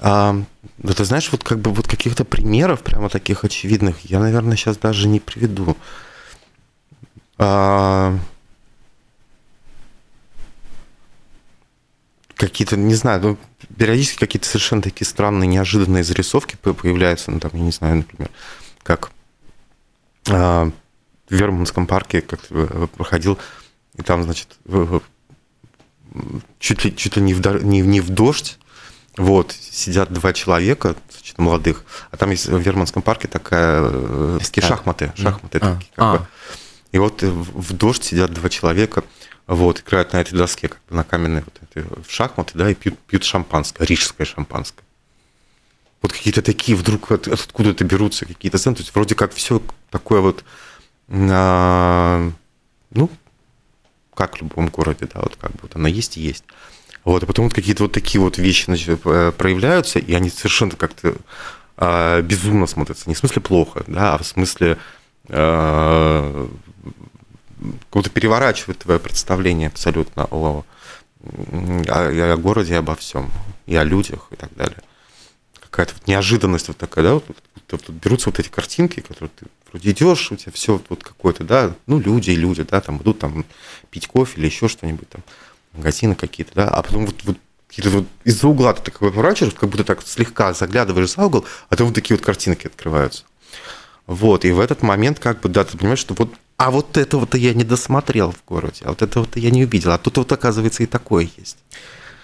А, 0.00 0.36
да 0.78 0.92
ты 0.94 1.04
знаешь, 1.04 1.30
вот 1.32 1.42
как 1.42 1.58
бы 1.58 1.72
вот 1.72 1.88
каких-то 1.88 2.24
примеров 2.24 2.82
прямо 2.82 3.08
таких 3.08 3.44
очевидных 3.44 4.00
я, 4.02 4.20
наверное, 4.20 4.56
сейчас 4.56 4.76
даже 4.76 5.08
не 5.08 5.20
приведу. 5.20 5.76
А, 7.38 8.16
какие-то, 12.34 12.76
не 12.76 12.94
знаю, 12.94 13.20
ну, 13.22 13.38
периодически 13.76 14.18
какие-то 14.18 14.46
совершенно 14.46 14.82
такие 14.82 15.06
странные, 15.06 15.48
неожиданные 15.48 16.04
зарисовки 16.04 16.56
появляются, 16.56 17.30
ну, 17.30 17.40
там, 17.40 17.50
я 17.54 17.60
не 17.60 17.72
знаю, 17.72 17.96
например, 17.96 18.30
как 18.82 19.10
а, 20.30 20.70
в 21.28 21.34
Верманском 21.34 21.86
парке 21.86 22.20
как 22.20 22.40
э, 22.50 22.86
проходил, 22.96 23.38
и 23.96 24.02
там, 24.02 24.22
значит, 24.22 24.56
чуть 26.58 26.84
ли, 26.84 26.96
чуть 26.96 27.16
ли 27.16 27.22
не, 27.22 27.34
в, 27.34 27.64
не, 27.64 27.80
не 27.80 28.00
в 28.00 28.08
дождь, 28.08 28.58
вот, 29.18 29.52
сидят 29.52 30.12
два 30.12 30.32
человека, 30.32 30.94
значит, 31.10 31.38
молодых, 31.38 31.84
а 32.10 32.16
там 32.16 32.30
есть 32.30 32.46
в 32.46 32.58
Верманском 32.58 33.02
парке 33.02 33.28
такая, 33.28 33.82
э, 33.84 34.38
такие 34.42 34.66
шахматы, 34.66 35.12
шахматы 35.16 35.58
а, 35.58 35.74
такие, 35.74 35.90
как 35.94 36.04
а. 36.04 36.18
бы. 36.18 36.26
И 36.92 36.98
вот 36.98 37.22
в 37.22 37.72
дождь 37.74 38.04
сидят 38.04 38.32
два 38.32 38.48
человека, 38.48 39.04
вот, 39.46 39.80
играют 39.80 40.12
на 40.12 40.18
этой 40.18 40.36
доске, 40.36 40.68
как 40.68 40.80
бы 40.88 40.96
на 40.96 41.04
каменной 41.04 41.42
вот 41.42 41.58
этой, 41.62 41.88
в 42.02 42.10
шахматы, 42.10 42.52
да, 42.54 42.70
и 42.70 42.74
пьют, 42.74 42.98
пьют 43.00 43.24
шампанское, 43.24 43.84
рижское 43.84 44.26
шампанское. 44.26 44.84
Вот 46.00 46.12
какие-то 46.12 46.42
такие 46.42 46.76
вдруг 46.76 47.10
от, 47.10 47.26
откуда-то 47.26 47.84
берутся 47.84 48.24
какие-то 48.24 48.56
сцены, 48.56 48.76
то 48.76 48.82
есть 48.82 48.94
вроде 48.94 49.14
как 49.14 49.34
все 49.34 49.60
такое 49.90 50.20
вот, 50.20 50.44
а, 51.08 52.30
ну, 52.90 53.10
как 54.14 54.36
в 54.36 54.42
любом 54.42 54.68
городе, 54.68 55.08
да, 55.12 55.20
вот 55.20 55.36
как 55.36 55.50
бы 55.52 55.58
вот 55.62 55.76
оно 55.76 55.88
есть 55.88 56.16
и 56.16 56.20
есть. 56.20 56.44
Вот, 57.08 57.22
а 57.22 57.26
потом 57.26 57.46
вот 57.46 57.54
какие-то 57.54 57.84
вот 57.84 57.92
такие 57.92 58.20
вот 58.20 58.36
вещи 58.36 58.66
значит, 58.66 59.00
э, 59.06 59.32
проявляются, 59.34 59.98
и 59.98 60.12
они 60.12 60.28
совершенно 60.28 60.72
как-то 60.72 61.14
а, 61.78 62.20
безумно 62.20 62.66
смотрятся. 62.66 63.08
Не 63.08 63.14
в 63.14 63.18
смысле 63.18 63.40
плохо, 63.40 63.82
да, 63.86 64.12
а 64.12 64.18
в 64.18 64.26
смысле 64.26 64.76
а, 65.30 66.50
как-то 67.90 68.10
переворачивает 68.10 68.80
твое 68.80 69.00
представление 69.00 69.68
абсолютно 69.68 70.26
о, 70.26 70.66
о, 71.24 71.84
о 71.88 72.36
городе, 72.36 72.76
обо 72.76 72.94
всем, 72.94 73.30
и 73.64 73.74
о 73.74 73.84
людях, 73.84 74.26
и 74.30 74.36
так 74.36 74.54
далее. 74.54 74.82
Какая-то 75.60 75.94
вот 75.94 76.06
неожиданность 76.08 76.68
вот 76.68 76.76
такая, 76.76 77.04
да, 77.04 77.14
вот, 77.14 77.24
вот, 77.26 77.36
вот 77.70 77.88
берутся 77.88 78.28
вот 78.28 78.38
эти 78.38 78.50
картинки, 78.50 79.00
которые 79.00 79.30
ты 79.34 79.46
вроде 79.72 79.92
идешь, 79.92 80.30
у 80.30 80.36
тебя 80.36 80.52
все 80.52 80.78
вот 80.90 81.02
какое-то, 81.02 81.42
да, 81.42 81.74
ну, 81.86 82.00
люди 82.00 82.32
и 82.32 82.36
люди, 82.36 82.64
да, 82.64 82.82
там 82.82 82.98
идут 82.98 83.18
там 83.18 83.46
пить 83.90 84.08
кофе 84.08 84.38
или 84.38 84.44
еще 84.44 84.68
что-нибудь 84.68 85.08
там, 85.08 85.22
магазины 85.78 86.14
какие-то, 86.14 86.54
да, 86.54 86.68
а 86.68 86.82
потом 86.82 87.06
вот, 87.06 87.16
вот 87.24 87.36
какие-то 87.68 87.90
вот 87.90 88.06
из-за 88.24 88.48
угла 88.48 88.72
ты 88.74 88.82
такой 88.90 89.10
поворачиваешь, 89.10 89.54
как 89.54 89.68
будто 89.68 89.84
так 89.84 90.02
слегка 90.06 90.52
заглядываешь 90.52 91.12
за 91.12 91.24
угол, 91.24 91.44
а 91.70 91.76
там 91.76 91.86
вот 91.86 91.94
такие 91.94 92.16
вот 92.16 92.24
картинки 92.24 92.66
открываются. 92.66 93.24
Вот, 94.06 94.44
и 94.44 94.52
в 94.52 94.60
этот 94.60 94.82
момент 94.82 95.18
как 95.18 95.40
бы, 95.40 95.48
да, 95.48 95.64
ты 95.64 95.76
понимаешь, 95.76 95.98
что 95.98 96.14
вот 96.14 96.30
а 96.58 96.72
вот 96.72 96.96
этого-то 96.96 97.38
я 97.38 97.54
не 97.54 97.62
досмотрел 97.62 98.32
в 98.32 98.44
городе, 98.44 98.80
а 98.84 98.88
вот 98.88 99.00
этого-то 99.00 99.38
я 99.38 99.50
не 99.50 99.64
увидел. 99.64 99.92
А 99.92 99.98
тут 99.98 100.16
вот, 100.16 100.32
оказывается, 100.32 100.82
и 100.82 100.86
такое 100.86 101.28
есть. 101.36 101.56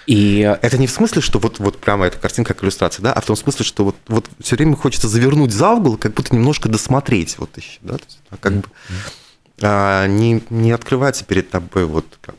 И 0.06 0.40
это 0.60 0.76
не 0.76 0.88
в 0.88 0.90
смысле, 0.90 1.22
что 1.22 1.38
вот, 1.38 1.60
вот 1.60 1.78
прямо 1.78 2.06
эта 2.06 2.18
картинка 2.18 2.52
как 2.52 2.64
иллюстрация, 2.64 3.02
да, 3.02 3.12
а 3.12 3.20
в 3.20 3.26
том 3.26 3.36
смысле, 3.36 3.64
что 3.64 3.84
вот, 3.84 3.96
вот 4.08 4.28
все 4.40 4.56
время 4.56 4.76
хочется 4.76 5.08
завернуть 5.08 5.52
за 5.52 5.70
угол, 5.70 5.96
как 5.96 6.14
будто 6.14 6.34
немножко 6.34 6.68
досмотреть 6.68 7.38
вот 7.38 7.56
еще, 7.56 7.78
да, 7.80 7.94
есть, 7.94 8.18
а 8.28 8.36
как 8.36 8.54
бы 8.54 8.68
а, 9.62 10.06
не, 10.06 10.42
не 10.50 10.72
открывается 10.72 11.24
перед 11.24 11.48
тобой 11.48 11.86
вот 11.86 12.04
как, 12.20 12.34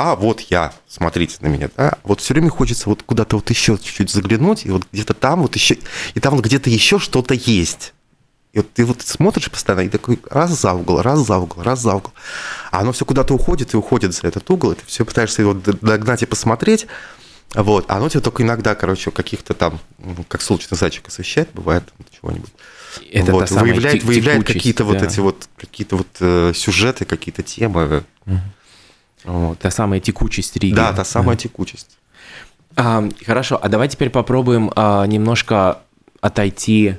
а 0.00 0.16
вот 0.16 0.40
я, 0.48 0.72
смотрите 0.88 1.36
на 1.40 1.48
меня, 1.48 1.68
да, 1.76 1.98
вот 2.04 2.22
все 2.22 2.32
время 2.32 2.48
хочется 2.48 2.88
вот 2.88 3.02
куда-то 3.02 3.36
вот 3.36 3.50
еще 3.50 3.76
чуть-чуть 3.76 4.08
заглянуть, 4.10 4.64
и 4.64 4.70
вот 4.70 4.84
где-то 4.90 5.12
там 5.12 5.42
вот 5.42 5.54
еще, 5.56 5.76
и 6.14 6.20
там 6.20 6.36
вот 6.36 6.42
где-то 6.42 6.70
еще 6.70 6.98
что-то 6.98 7.34
есть. 7.34 7.92
И 8.54 8.58
вот 8.60 8.72
ты 8.72 8.86
вот 8.86 9.02
смотришь 9.02 9.50
постоянно, 9.50 9.82
и 9.82 9.90
такой 9.90 10.18
раз 10.30 10.58
за 10.58 10.72
угол, 10.72 11.02
раз 11.02 11.18
за 11.26 11.36
угол, 11.36 11.62
раз 11.62 11.80
за 11.80 11.96
угол. 11.96 12.12
А 12.70 12.80
оно 12.80 12.92
все 12.92 13.04
куда-то 13.04 13.34
уходит 13.34 13.74
и 13.74 13.76
уходит 13.76 14.14
за 14.14 14.26
этот 14.26 14.50
угол, 14.50 14.72
и 14.72 14.74
ты 14.74 14.86
все 14.86 15.04
пытаешься 15.04 15.42
его 15.42 15.52
догнать 15.52 16.22
и 16.22 16.26
посмотреть. 16.26 16.86
Вот, 17.52 17.84
а 17.88 17.96
оно 17.98 18.08
тебе 18.08 18.20
только 18.20 18.42
иногда, 18.42 18.74
короче, 18.74 19.10
каких-то 19.10 19.52
там, 19.52 19.80
как 20.28 20.40
солнечный 20.40 20.78
зайчик 20.78 21.08
освещает, 21.08 21.50
бывает 21.52 21.84
чего-нибудь. 22.18 22.52
Это 23.12 23.32
вот, 23.32 23.50
выявляет, 23.50 24.02
выявляет 24.02 24.46
какие-то 24.46 24.84
да. 24.84 24.92
вот 24.92 25.02
эти 25.02 25.20
вот 25.20 25.48
какие-то 25.58 25.96
вот 25.96 26.08
э, 26.20 26.52
сюжеты, 26.54 27.04
какие-то 27.04 27.42
темы. 27.42 28.04
Угу. 28.24 28.38
Вот. 29.24 29.58
Та 29.58 29.70
самая 29.70 30.00
текучесть 30.00 30.56
Риги. 30.56 30.74
Да, 30.74 30.92
та 30.92 31.04
самая 31.04 31.36
угу. 31.36 31.42
текучесть. 31.42 31.98
А, 32.76 33.08
хорошо, 33.26 33.58
а 33.60 33.68
давай 33.68 33.88
теперь 33.88 34.10
попробуем 34.10 34.70
а, 34.76 35.04
немножко 35.06 35.78
отойти 36.20 36.96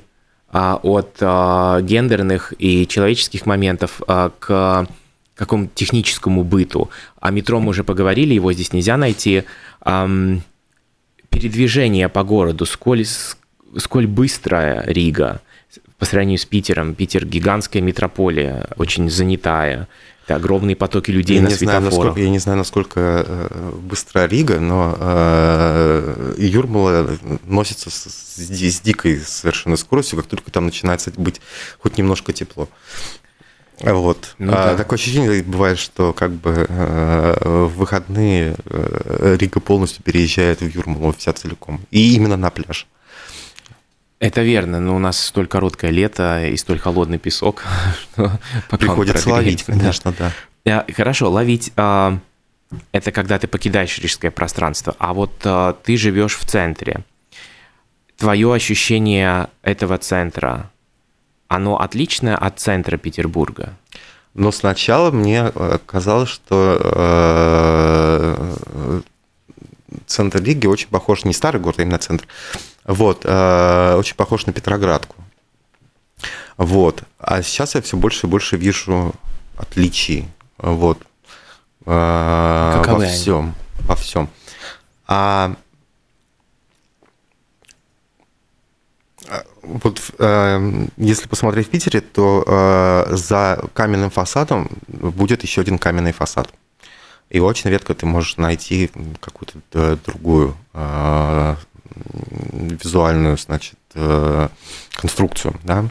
а, 0.52 0.80
от 0.84 1.18
а, 1.22 1.82
гендерных 1.82 2.54
и 2.58 2.86
человеческих 2.88 3.46
моментов 3.46 4.02
а, 4.08 4.32
к 4.38 4.88
какому 5.36 5.68
техническому 5.74 6.44
быту. 6.44 6.90
О 7.20 7.32
метро 7.32 7.60
мы 7.60 7.70
уже 7.70 7.84
поговорили, 7.84 8.34
его 8.34 8.54
здесь 8.54 8.74
нельзя 8.74 8.98
найти. 8.98 9.44
Передвижение 11.30 12.10
по 12.10 12.24
городу, 12.24 12.66
сколь, 12.66 13.06
сколь 13.78 14.06
быстрая 14.06 14.84
Рига 14.86 15.42
по 15.98 16.06
сравнению 16.06 16.38
с 16.38 16.46
Питером. 16.46 16.94
Питер 16.94 17.26
гигантская 17.26 17.82
метрополия, 17.82 18.68
очень 18.78 19.10
занятая 19.10 19.88
огромные 20.36 20.76
потоки 20.76 21.12
людей 21.12 21.38
я 21.38 21.44
на 21.44 21.50
знаю, 21.50 21.82
светофорах. 21.82 22.18
я 22.18 22.30
не 22.30 22.40
знаю, 22.40 22.58
насколько 22.58 23.26
э, 23.28 23.72
быстра 23.82 24.28
Рига, 24.28 24.60
но 24.60 24.96
э, 25.00 26.36
Юрмала 26.38 27.18
носится 27.46 27.90
с, 27.90 28.04
с, 28.04 28.38
с 28.38 28.82
дикой 28.82 29.20
совершенно 29.20 29.78
скоростью, 29.78 30.18
как 30.18 30.28
только 30.28 30.52
там 30.52 30.66
начинается 30.66 31.12
быть 31.16 31.42
хоть 31.80 31.98
немножко 31.98 32.34
тепло. 32.34 32.68
Вот. 33.84 34.36
Ну 34.38 34.52
а 34.54 34.72
да. 34.72 34.78
Такое 34.78 34.98
ощущение 34.98 35.44
бывает, 35.44 35.80
что 35.80 36.14
как 36.14 36.32
бы 36.32 36.66
э, 36.68 37.34
в 37.42 37.78
выходные 37.78 38.56
э, 38.66 39.38
Рига 39.40 39.60
полностью 39.60 40.04
переезжает 40.04 40.62
в 40.62 40.68
Юрмалу 40.68 41.14
вся 41.18 41.34
целиком. 41.34 41.82
И 41.90 42.16
именно 42.16 42.38
на 42.38 42.50
пляж. 42.52 42.88
Это 44.22 44.44
верно, 44.44 44.80
но 44.80 44.96
у 44.96 45.00
нас 45.00 45.20
столь 45.20 45.48
короткое 45.48 45.90
лето 45.90 46.46
и 46.46 46.56
столь 46.56 46.78
холодный 46.78 47.18
песок, 47.18 47.64
что 48.14 48.40
Приходится 48.78 49.28
ловить, 49.32 49.66
да. 49.66 49.74
конечно, 49.74 50.14
да. 50.18 50.32
А, 50.64 50.86
Хорошо, 50.94 51.32
ловить 51.32 51.74
а, 51.76 52.20
это 52.92 53.12
когда 53.12 53.40
ты 53.40 53.48
покидаешь 53.48 53.98
рижское 53.98 54.30
пространство, 54.30 54.96
а 55.00 55.16
вот 55.16 55.32
а, 55.44 55.74
ты 55.74 55.98
живешь 55.98 56.38
в 56.38 56.46
центре. 56.46 57.04
Твое 58.16 58.54
ощущение 58.54 59.48
этого 59.64 59.98
центра, 59.98 60.70
оно 61.48 61.80
отличное 61.80 62.38
от 62.38 62.60
центра 62.60 62.98
Петербурга? 62.98 63.76
Но 64.36 64.52
сначала 64.52 65.10
мне 65.10 65.52
э, 65.54 65.80
казалось, 65.88 66.30
что 66.30 66.80
э, 66.80 69.02
центр 70.06 70.44
Риги 70.44 70.68
очень 70.68 70.90
похож, 70.90 71.26
не 71.26 71.34
старый 71.34 71.60
город, 71.60 71.80
а 71.80 71.82
именно 71.82 71.98
центр, 71.98 72.28
вот, 72.86 73.22
э, 73.24 73.96
очень 73.98 74.16
похож 74.16 74.46
на 74.46 74.54
Петроградку. 74.54 75.16
Вот. 76.58 77.04
А 77.20 77.42
сейчас 77.42 77.76
я 77.76 77.82
все 77.82 77.98
больше 77.98 78.28
и 78.28 78.30
больше 78.30 78.58
вижу 78.58 79.14
отличий. 79.58 80.28
Вот. 80.58 81.00
Э, 81.86 82.80
Каковы 82.80 83.00
во 83.00 83.04
они? 83.06 83.14
всем. 83.14 83.56
Во 83.82 83.96
всем. 83.96 84.30
А 85.08 85.56
а, 89.30 89.44
вот 89.62 90.02
э, 90.20 90.88
если 90.98 91.28
посмотреть 91.28 91.68
в 91.68 91.70
Питере, 91.70 92.02
то 92.02 92.44
э, 92.46 93.16
за 93.16 93.64
каменным 93.74 94.10
фасадом 94.10 94.70
будет 94.88 95.44
еще 95.44 95.62
один 95.62 95.78
каменный 95.78 96.12
фасад. 96.12 96.50
И 97.30 97.40
очень 97.40 97.70
редко 97.70 97.96
ты 97.96 98.06
можешь 98.06 98.38
найти 98.38 98.92
какую-то 99.20 99.60
э, 99.74 99.98
другую 100.06 100.56
э, 100.74 101.56
визуальную, 102.52 103.38
значит, 103.38 103.78
э, 103.96 104.50
конструкцию, 104.94 105.60
да. 105.64 105.90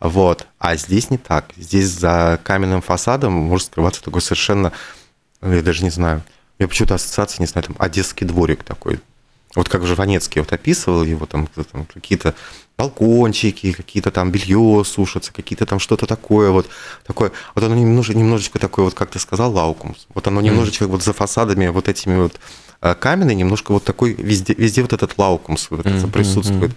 Вот. 0.00 0.46
А 0.58 0.76
здесь 0.76 1.10
не 1.10 1.18
так. 1.18 1.46
Здесь 1.56 1.88
за 1.88 2.38
каменным 2.42 2.82
фасадом 2.82 3.32
может 3.32 3.68
скрываться 3.68 4.02
такой 4.02 4.20
совершенно, 4.20 4.72
я 5.40 5.62
даже 5.62 5.82
не 5.82 5.90
знаю, 5.90 6.22
я 6.58 6.68
почему-то 6.68 6.94
ассоциация, 6.94 7.42
не 7.42 7.46
знаю, 7.46 7.66
там, 7.66 7.76
одесский 7.78 8.26
дворик 8.26 8.62
такой. 8.62 9.00
Вот 9.54 9.68
как 9.68 9.86
Жванецкий 9.86 10.40
вот 10.40 10.52
описывал 10.52 11.04
его, 11.04 11.26
там, 11.26 11.46
там 11.46 11.86
какие-то 11.86 12.34
балкончики, 12.76 13.72
какие-то 13.72 14.10
там 14.10 14.32
белье 14.32 14.82
сушатся, 14.84 15.32
какие-то 15.32 15.64
там 15.64 15.78
что-то 15.78 16.06
такое 16.06 16.50
вот, 16.50 16.68
такое. 17.06 17.30
Вот 17.54 17.62
оно 17.62 17.76
немножечко, 17.76 18.18
немножечко 18.18 18.58
такое, 18.58 18.86
вот 18.86 18.94
как 18.94 19.10
ты 19.10 19.20
сказал, 19.20 19.52
лаукумс. 19.52 20.06
Вот 20.12 20.26
оно 20.26 20.40
немножечко 20.40 20.88
вот 20.88 21.02
за 21.02 21.12
фасадами 21.12 21.68
вот 21.68 21.88
этими 21.88 22.16
вот 22.16 22.40
каменный, 22.80 23.34
немножко 23.34 23.72
вот 23.72 23.84
такой, 23.84 24.14
везде, 24.14 24.54
везде 24.54 24.82
вот 24.82 24.92
этот 24.92 25.16
лаукумс 25.18 25.70
вот 25.70 25.84
Мгм, 25.84 26.10
присутствует. 26.10 26.72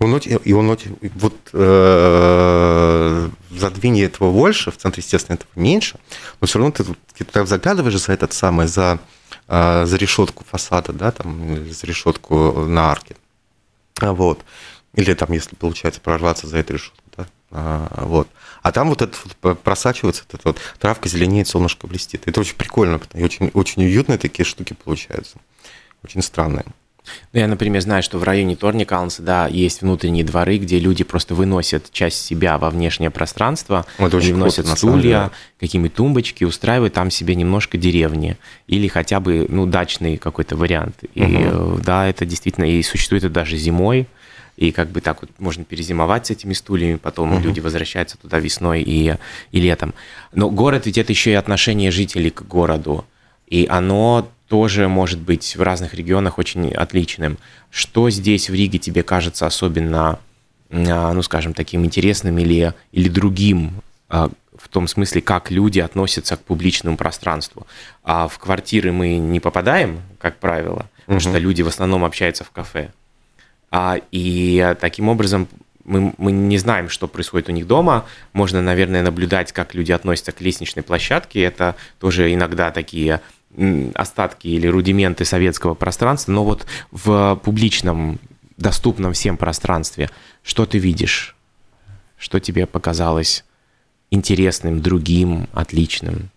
И 0.00 0.04
он, 0.04 0.16
и 0.16 0.52
он 0.54 0.78
вот 1.14 1.32
э, 1.52 3.28
за 3.50 3.70
двини 3.70 4.02
этого 4.02 4.32
больше, 4.32 4.70
в 4.70 4.78
центре, 4.78 5.02
естественно, 5.02 5.34
этого 5.34 5.50
меньше, 5.54 5.98
но 6.40 6.46
все 6.46 6.58
равно 6.58 6.72
ты, 6.72 6.84
ты 7.16 7.24
так 7.24 7.46
заглядываешь 7.46 8.00
за 8.00 8.14
этот 8.14 8.32
самый, 8.32 8.66
за, 8.66 8.98
э, 9.46 9.84
за 9.84 9.96
решетку 9.98 10.44
фасада, 10.50 10.94
да, 10.94 11.10
там, 11.10 11.54
или 11.54 11.70
за 11.70 11.86
решетку 11.86 12.64
на 12.66 12.90
арке. 12.90 13.16
Вот. 14.00 14.40
Или 14.94 15.12
там, 15.12 15.32
если 15.32 15.54
получается 15.54 16.00
прорваться 16.00 16.46
за 16.46 16.58
эту 16.58 16.72
решетку, 16.74 17.02
да, 17.16 17.26
а, 17.50 18.04
вот. 18.06 18.28
А 18.62 18.72
там 18.72 18.88
вот 18.88 19.02
это 19.02 19.16
вот 19.42 19.60
просачивается, 19.60 20.24
вот 20.26 20.40
эта 20.40 20.48
вот 20.48 20.58
травка 20.78 21.08
зеленеет, 21.08 21.48
солнышко 21.48 21.86
блестит. 21.86 22.22
Это 22.26 22.40
очень 22.40 22.56
прикольно, 22.56 23.00
и 23.14 23.24
очень, 23.24 23.50
очень 23.54 23.84
уютные 23.84 24.18
такие 24.18 24.44
штуки 24.44 24.74
получаются. 24.84 25.38
Очень 26.02 26.22
странные. 26.22 26.64
Ну, 27.32 27.40
Я, 27.40 27.48
например, 27.48 27.80
знаю, 27.80 28.02
что 28.02 28.18
в 28.18 28.24
районе 28.24 28.56
Торникаунса, 28.56 29.22
да, 29.22 29.46
есть 29.46 29.82
внутренние 29.82 30.24
дворы, 30.24 30.58
где 30.58 30.78
люди 30.78 31.04
просто 31.04 31.34
выносят 31.34 31.90
часть 31.92 32.24
себя 32.24 32.58
во 32.58 32.70
внешнее 32.70 33.10
пространство, 33.10 33.86
Ой, 33.98 34.08
это 34.08 34.16
очень 34.16 34.34
вносят 34.34 34.66
круто, 34.66 34.76
стулья, 34.76 35.30
какие-нибудь 35.58 35.94
тумбочки, 35.94 36.44
устраивают 36.44 36.94
там 36.94 37.10
себе 37.10 37.34
немножко 37.34 37.78
деревни 37.78 38.36
или 38.66 38.88
хотя 38.88 39.20
бы, 39.20 39.46
ну, 39.48 39.66
дачный 39.66 40.16
какой-то 40.16 40.56
вариант. 40.56 40.96
И 41.14 41.22
э, 41.24 41.78
да, 41.84 42.06
это 42.08 42.26
действительно, 42.26 42.64
и 42.64 42.82
существует 42.82 43.24
это 43.24 43.32
даже 43.32 43.56
зимой, 43.56 44.06
и 44.60 44.72
как 44.72 44.90
бы 44.90 45.00
так 45.00 45.22
вот 45.22 45.30
можно 45.38 45.64
перезимовать 45.64 46.26
с 46.26 46.30
этими 46.30 46.52
стульями, 46.52 46.96
потом 46.96 47.42
люди 47.42 47.60
возвращаются 47.60 48.18
туда 48.18 48.38
весной 48.38 48.82
и, 48.82 49.16
и 49.52 49.60
летом. 49.60 49.94
Но 50.32 50.50
город 50.50 50.84
ведь 50.84 50.98
это 50.98 51.12
еще 51.12 51.30
и 51.30 51.34
отношение 51.34 51.90
жителей 51.90 52.30
к 52.30 52.42
городу, 52.42 53.06
и 53.46 53.66
оно 53.68 54.28
тоже 54.48 54.86
может 54.86 55.18
быть 55.18 55.56
в 55.56 55.62
разных 55.62 55.94
регионах 55.94 56.36
очень 56.36 56.74
отличным. 56.74 57.38
Что 57.70 58.10
здесь 58.10 58.50
в 58.50 58.54
Риге 58.54 58.78
тебе 58.78 59.02
кажется 59.02 59.46
особенно, 59.46 60.18
а, 60.70 61.14
ну 61.14 61.22
скажем, 61.22 61.54
таким 61.54 61.86
интересным 61.86 62.38
или, 62.38 62.74
или 62.92 63.08
другим 63.08 63.80
а, 64.10 64.28
в 64.58 64.68
том 64.68 64.88
смысле, 64.88 65.22
как 65.22 65.50
люди 65.50 65.78
относятся 65.78 66.36
к 66.36 66.40
публичному 66.40 66.98
пространству. 66.98 67.66
А 68.04 68.28
в 68.28 68.38
квартиры 68.38 68.92
мы 68.92 69.16
не 69.16 69.40
попадаем, 69.40 70.02
как 70.18 70.36
правило, 70.38 70.84
потому 70.98 71.18
что 71.18 71.38
люди 71.38 71.62
в 71.62 71.68
основном 71.68 72.04
общаются 72.04 72.44
в 72.44 72.50
кафе. 72.50 72.90
А, 73.70 73.98
и 74.10 74.74
таким 74.80 75.08
образом 75.08 75.48
мы, 75.84 76.14
мы 76.18 76.32
не 76.32 76.58
знаем, 76.58 76.88
что 76.88 77.08
происходит 77.08 77.48
у 77.48 77.52
них 77.52 77.66
дома. 77.66 78.06
Можно, 78.32 78.62
наверное, 78.62 79.02
наблюдать, 79.02 79.52
как 79.52 79.74
люди 79.74 79.92
относятся 79.92 80.32
к 80.32 80.40
лестничной 80.40 80.82
площадке. 80.82 81.42
Это 81.42 81.76
тоже 81.98 82.32
иногда 82.32 82.70
такие 82.70 83.20
остатки 83.94 84.46
или 84.46 84.66
рудименты 84.66 85.24
советского 85.24 85.74
пространства. 85.74 86.32
Но 86.32 86.44
вот 86.44 86.66
в 86.90 87.40
публичном, 87.42 88.18
доступном 88.56 89.12
всем 89.12 89.36
пространстве, 89.36 90.10
что 90.42 90.66
ты 90.66 90.78
видишь? 90.78 91.34
Что 92.16 92.38
тебе 92.38 92.66
показалось 92.66 93.44
интересным, 94.10 94.82
другим, 94.82 95.48
отличным? 95.52 96.30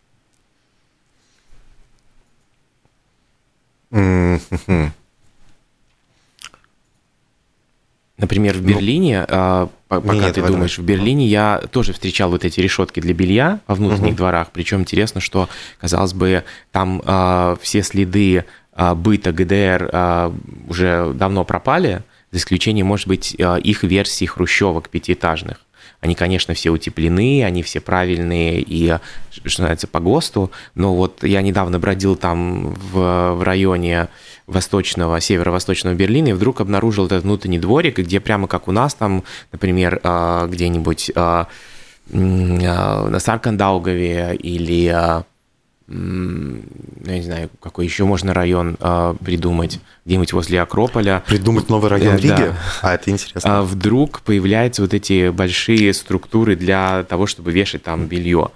М-м-м. 3.92 4.94
Например, 8.24 8.54
в 8.54 8.62
Берлине, 8.62 9.26
а, 9.28 9.68
по- 9.90 10.00
пока 10.00 10.14
нет, 10.14 10.36
ты 10.36 10.42
думаешь, 10.42 10.78
в 10.78 10.82
Берлине 10.82 11.28
я 11.28 11.62
тоже 11.72 11.92
встречал 11.92 12.30
вот 12.30 12.46
эти 12.46 12.62
решетки 12.62 13.02
для 13.02 13.14
белья 13.14 13.60
во 13.68 13.76
внутренних 13.76 14.16
дворах. 14.16 14.52
Причем 14.54 14.80
интересно, 14.80 15.20
что, 15.20 15.50
казалось 15.78 16.14
бы, 16.14 16.46
там 16.72 17.02
а, 17.04 17.58
все 17.62 17.84
следы 17.84 18.46
а, 18.72 18.96
быта 18.96 19.34
ГДР 19.34 19.90
а, 19.92 20.34
уже 20.70 21.12
давно 21.16 21.44
пропали, 21.44 22.04
за 22.32 22.40
исключением, 22.40 22.86
может 22.86 23.10
быть, 23.10 23.36
а, 23.42 23.58
их 23.58 23.84
версий 23.84 24.26
хрущевок 24.26 24.88
пятиэтажных. 24.88 25.58
Они, 26.00 26.16
конечно, 26.16 26.54
все 26.54 26.70
утеплены, 26.70 27.44
они 27.44 27.62
все 27.62 27.82
правильные 27.82 28.62
и, 28.62 28.98
что 29.32 29.62
называется, 29.62 29.88
по 29.88 30.00
ГОСТу, 30.00 30.50
но 30.76 30.96
вот 30.96 31.26
я 31.26 31.42
недавно 31.42 31.78
бродил 31.78 32.16
там 32.16 32.74
в, 32.74 33.34
в 33.36 33.44
районе 33.44 34.08
восточного, 34.48 35.20
северо-восточного 35.20 35.94
Берлина 35.94 36.30
и 36.30 36.34
вдруг 36.34 36.62
обнаружил 36.62 37.06
этот 37.06 37.24
внутренний 37.24 37.60
дворик, 37.60 38.00
где 38.00 38.20
прямо 38.20 38.48
как 38.48 38.68
у 38.68 38.72
нас 38.72 38.94
там, 38.94 39.24
например, 39.52 40.00
а, 40.04 40.48
где-нибудь 40.48 41.12
а, 41.16 41.48
а, 42.12 43.08
на 43.10 43.20
Саркандаугаве 43.20 44.36
или, 44.36 44.84
я 44.86 45.24
не 45.88 47.22
знаю, 47.22 47.50
какой 47.62 47.86
еще 47.86 48.06
можно 48.06 48.34
район 48.34 48.78
придумать, 49.24 49.80
где-нибудь 50.06 50.34
возле 50.34 50.62
Акрополя, 50.62 51.24
Придумать 51.28 51.70
новый 51.70 51.90
район 51.90 52.16
Э, 52.16 52.20
да. 52.22 52.38
Риги? 52.38 52.56
А, 52.82 52.96
это 52.96 53.12
интересно. 53.12 53.64
вдруг 53.64 54.22
появляются 54.22 54.82
вот 54.82 54.94
эти 54.94 55.30
большие 55.30 55.94
структуры 55.94 56.56
для 56.56 57.04
того, 57.04 57.28
чтобы 57.28 57.52
вешать 57.52 57.84
там 57.84 58.08
белье. 58.08 58.52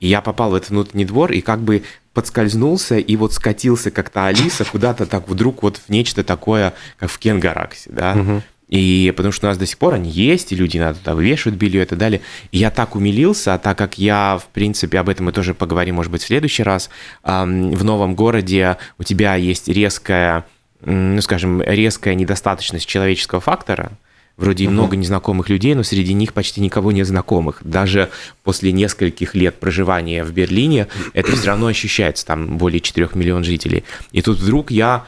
И 0.00 0.08
я 0.08 0.20
попал 0.20 0.50
в 0.50 0.54
этот 0.56 0.70
внутренний 0.70 1.04
двор 1.04 1.30
и 1.30 1.40
как 1.40 1.60
бы 1.60 1.84
подскользнулся 2.14 2.98
и 2.98 3.16
вот 3.16 3.32
скатился 3.32 3.90
как-то 3.90 4.26
Алиса 4.26 4.64
куда-то 4.64 5.06
так 5.06 5.28
вдруг 5.28 5.62
вот 5.62 5.78
в 5.78 5.88
нечто 5.88 6.22
такое, 6.22 6.74
как 6.98 7.10
в 7.10 7.18
Кенгараксе, 7.18 7.90
да. 7.92 8.42
И 8.68 9.12
потому 9.14 9.32
что 9.32 9.46
у 9.46 9.50
нас 9.50 9.58
до 9.58 9.66
сих 9.66 9.76
пор 9.76 9.92
они 9.94 10.08
есть, 10.08 10.50
и 10.50 10.56
люди 10.56 10.78
иногда 10.78 10.94
туда 10.94 11.20
вешают 11.20 11.58
белье 11.58 11.82
и 11.82 11.84
так 11.84 11.98
далее. 11.98 12.22
И 12.52 12.58
я 12.58 12.70
так 12.70 12.96
умилился, 12.96 13.52
а 13.52 13.58
так 13.58 13.76
как 13.76 13.98
я, 13.98 14.38
в 14.42 14.46
принципе, 14.46 14.98
об 14.98 15.10
этом 15.10 15.26
мы 15.26 15.32
тоже 15.32 15.52
поговорим, 15.52 15.96
может 15.96 16.10
быть, 16.10 16.22
в 16.22 16.26
следующий 16.26 16.62
раз, 16.62 16.88
в 17.22 17.84
новом 17.84 18.14
городе 18.14 18.78
у 18.98 19.02
тебя 19.02 19.34
есть 19.34 19.68
резкая, 19.68 20.46
ну, 20.80 21.20
скажем, 21.20 21.60
резкая 21.60 22.14
недостаточность 22.14 22.86
человеческого 22.86 23.42
фактора, 23.42 23.92
Вроде 24.36 24.64
и 24.64 24.68
много 24.68 24.96
незнакомых 24.96 25.48
людей, 25.50 25.74
но 25.74 25.82
среди 25.82 26.14
них 26.14 26.32
почти 26.32 26.60
никого 26.60 26.90
не 26.90 27.04
знакомых. 27.04 27.58
Даже 27.62 28.10
после 28.42 28.72
нескольких 28.72 29.34
лет 29.34 29.60
проживания 29.60 30.24
в 30.24 30.32
Берлине 30.32 30.88
это 31.12 31.32
все 31.36 31.48
равно 31.48 31.66
ощущается, 31.66 32.26
там 32.26 32.56
более 32.56 32.80
4 32.80 33.10
миллионов 33.14 33.46
жителей. 33.46 33.84
И 34.12 34.22
тут 34.22 34.38
вдруг 34.38 34.70
я 34.70 35.04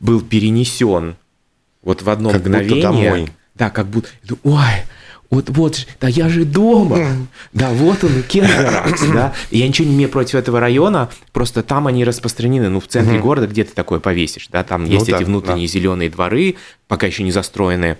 был 0.00 0.20
перенесен 0.20 1.16
вот 1.82 2.02
в 2.02 2.08
одно 2.08 2.30
Как 2.30 2.42
будто 2.42 2.50
мгновение. 2.50 2.82
домой. 2.82 3.28
Да, 3.54 3.70
как 3.70 3.86
будто, 3.86 4.08
ой, 4.44 4.84
вот, 5.32 5.48
вот, 5.50 5.86
да 6.00 6.08
я 6.08 6.28
же 6.28 6.44
дома, 6.44 6.98
да, 7.52 7.70
вот 7.70 8.04
он, 8.04 8.22
Кензеракс, 8.22 9.02
да. 9.12 9.32
И 9.50 9.58
я 9.58 9.68
ничего 9.68 9.88
не 9.88 9.94
имею 9.94 10.10
против 10.10 10.34
этого 10.34 10.60
района, 10.60 11.10
просто 11.32 11.62
там 11.62 11.86
они 11.86 12.04
распространены, 12.04 12.68
ну, 12.68 12.80
в 12.80 12.86
центре 12.86 13.18
города, 13.18 13.46
где 13.46 13.64
ты 13.64 13.72
такое 13.74 14.00
повесишь, 14.00 14.48
да, 14.48 14.62
там 14.64 14.84
есть 14.84 15.06
да, 15.06 15.16
эти 15.16 15.24
внутренние 15.24 15.68
зеленые 15.68 16.10
дворы, 16.10 16.56
пока 16.86 17.06
еще 17.06 17.22
не 17.22 17.32
застроенные, 17.32 17.98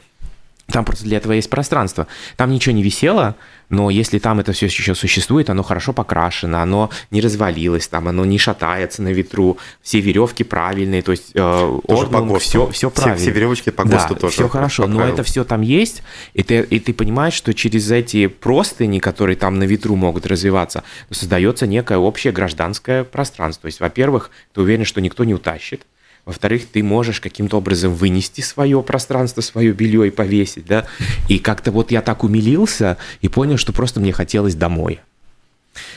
там 0.73 0.85
просто 0.85 1.05
для 1.05 1.19
этого 1.19 1.33
есть 1.33 1.51
пространство. 1.51 2.07
Там 2.37 2.51
ничего 2.51 2.75
не 2.75 2.83
висело, 2.83 3.37
но 3.69 3.89
если 3.91 4.19
там 4.19 4.41
это 4.41 4.53
все 4.53 4.67
еще 4.67 4.95
существует, 4.95 5.49
оно 5.51 5.63
хорошо 5.63 5.93
покрашено, 5.93 6.63
оно 6.63 6.91
не 7.11 7.21
развалилось, 7.21 7.89
там 7.89 8.09
оно 8.09 8.25
не 8.25 8.39
шатается 8.39 9.03
на 9.03 9.09
ветру, 9.13 9.59
все 9.83 10.01
веревки 10.01 10.45
правильные, 10.45 11.03
то 11.03 11.13
есть 11.13 11.31
э, 11.35 11.79
Тоже 11.89 12.07
по 12.09 12.21
ГОСТу. 12.21 12.39
все, 12.41 12.67
все 12.71 12.91
Все- 12.91 12.91
правильно. 12.91 13.19
все 13.19 13.31
веревочки 13.31 13.71
по 13.71 13.85
Да, 13.85 13.97
ГОСТу 13.99 14.17
тоже 14.17 14.35
Все 14.35 14.49
хорошо, 14.49 14.87
но 14.87 15.05
это 15.05 15.23
все 15.23 15.45
там 15.45 15.63
есть, 15.63 16.03
и 16.35 16.43
ты, 16.43 16.61
и 16.61 16.81
ты 16.81 16.93
понимаешь, 16.93 17.35
что 17.35 17.55
через 17.55 17.91
эти 17.91 18.27
простыни, 18.27 18.99
которые 18.99 19.37
там 19.37 19.59
на 19.59 19.65
ветру 19.65 19.97
могут 19.97 20.27
развиваться, 20.27 20.83
создается 21.11 21.67
некое 21.67 21.99
общее 21.99 22.33
гражданское 22.33 23.05
пространство. 23.05 23.63
То 23.63 23.67
есть, 23.69 23.81
во-первых, 23.81 24.31
ты 24.53 24.61
уверен, 24.61 24.85
что 24.85 25.01
никто 25.01 25.25
не 25.25 25.35
утащит, 25.35 25.83
во-вторых, 26.25 26.67
ты 26.67 26.83
можешь 26.83 27.21
каким-то 27.21 27.59
образом 27.59 27.95
вынести 27.95 28.43
свое 28.43 28.81
пространство, 28.83 29.41
свое 29.41 29.73
белье 29.73 30.07
и 30.07 30.11
повесить, 30.11 30.67
да. 30.67 30.87
И 31.29 31.39
как-то 31.39 31.73
вот 31.73 31.91
я 31.91 32.01
так 32.01 32.23
умилился 32.23 32.97
и 33.21 33.29
понял, 33.29 33.57
что 33.57 33.73
просто 33.73 34.01
мне 34.01 34.13
хотелось 34.13 34.55
домой. 34.55 35.01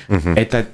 Это, 0.08 0.68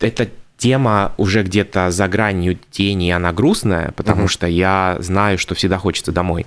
это 0.00 0.28
тема 0.56 1.12
уже 1.16 1.42
где-то 1.42 1.90
за 1.90 2.08
гранью 2.08 2.58
тени, 2.70 3.10
она 3.10 3.32
грустная, 3.32 3.92
потому 3.92 4.28
что 4.28 4.46
я 4.46 4.96
знаю, 5.00 5.38
что 5.38 5.54
всегда 5.54 5.78
хочется 5.78 6.12
домой. 6.12 6.46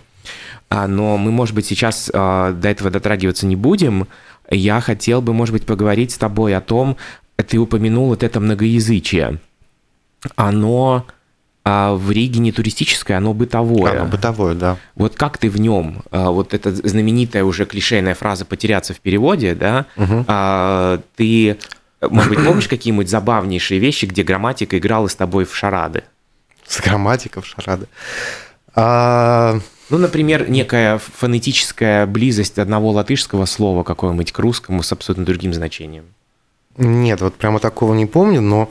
А, 0.69 0.87
Но 0.87 1.17
мы, 1.17 1.31
может 1.31 1.53
быть, 1.53 1.65
сейчас 1.65 2.09
а, 2.13 2.53
до 2.53 2.69
этого 2.69 2.89
дотрагиваться 2.89 3.45
не 3.45 3.55
будем. 3.55 4.07
Я 4.49 4.79
хотел 4.81 5.21
бы, 5.21 5.33
может 5.33 5.53
быть, 5.53 5.65
поговорить 5.65 6.11
с 6.11 6.17
тобой 6.17 6.55
о 6.55 6.61
том, 6.61 6.97
ты 7.35 7.57
упомянул 7.57 8.07
вот 8.07 8.23
это 8.23 8.39
многоязычие. 8.39 9.39
Оно 10.35 11.05
а, 11.63 11.93
в 11.93 12.11
Риге 12.11 12.39
не 12.39 12.51
туристическое, 12.51 13.17
оно 13.17 13.33
бытовое. 13.33 14.01
Оно 14.01 14.09
бытовое, 14.09 14.55
да. 14.55 14.77
Вот 14.95 15.15
как 15.15 15.37
ты 15.37 15.49
в 15.49 15.59
нем, 15.59 16.03
а, 16.09 16.31
вот 16.31 16.53
эта 16.53 16.73
знаменитая 16.73 17.43
уже 17.43 17.65
клишейная 17.65 18.15
фраза 18.15 18.45
«потеряться 18.45 18.93
в 18.93 18.99
переводе», 18.99 19.53
да, 19.53 19.85
а, 20.27 20.99
ты, 21.15 21.57
может 22.01 22.29
быть, 22.29 22.43
помнишь 22.43 22.67
какие-нибудь 22.67 23.09
забавнейшие 23.09 23.79
вещи, 23.79 24.05
где 24.05 24.23
грамматика 24.23 24.77
играла 24.77 25.07
с 25.07 25.15
тобой 25.15 25.45
в 25.45 25.55
шарады? 25.55 26.03
С 26.65 26.81
грамматиков 26.81 27.45
шарады. 27.45 27.87
А, 28.73 29.59
Ну, 29.89 29.97
например, 29.97 30.49
некая 30.49 30.99
фонетическая 30.99 32.05
близость 32.05 32.57
одного 32.57 32.91
латышского 32.91 33.45
слова 33.45 33.83
какого-нибудь 33.83 34.31
к 34.31 34.39
русскому 34.39 34.83
с 34.83 34.91
абсолютно 34.93 35.25
другим 35.25 35.53
значением. 35.53 36.05
Нет, 36.77 37.19
вот 37.19 37.35
прямо 37.35 37.59
такого 37.59 37.93
не 37.93 38.05
помню, 38.05 38.39
но 38.39 38.69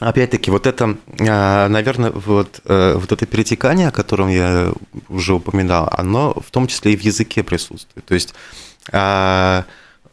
опять-таки 0.00 0.50
вот 0.50 0.66
это, 0.66 0.96
а, 1.20 1.68
наверное, 1.68 2.10
вот, 2.10 2.60
э, 2.64 2.94
вот 2.94 3.10
это 3.10 3.26
перетекание, 3.26 3.88
о 3.88 3.92
котором 3.92 4.28
я 4.28 4.72
уже 5.08 5.34
упоминал, 5.34 5.88
оно 5.92 6.34
в 6.34 6.50
том 6.50 6.66
числе 6.66 6.92
и 6.92 6.96
в 6.96 7.02
языке 7.02 7.42
присутствует. 7.42 8.04
То 8.06 8.14
есть 8.14 8.34
а, 8.92 9.64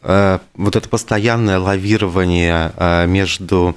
а, 0.02 0.42
вот 0.56 0.76
это 0.76 0.90
постоянное 0.90 1.60
лавирование 1.60 3.08
между 3.08 3.76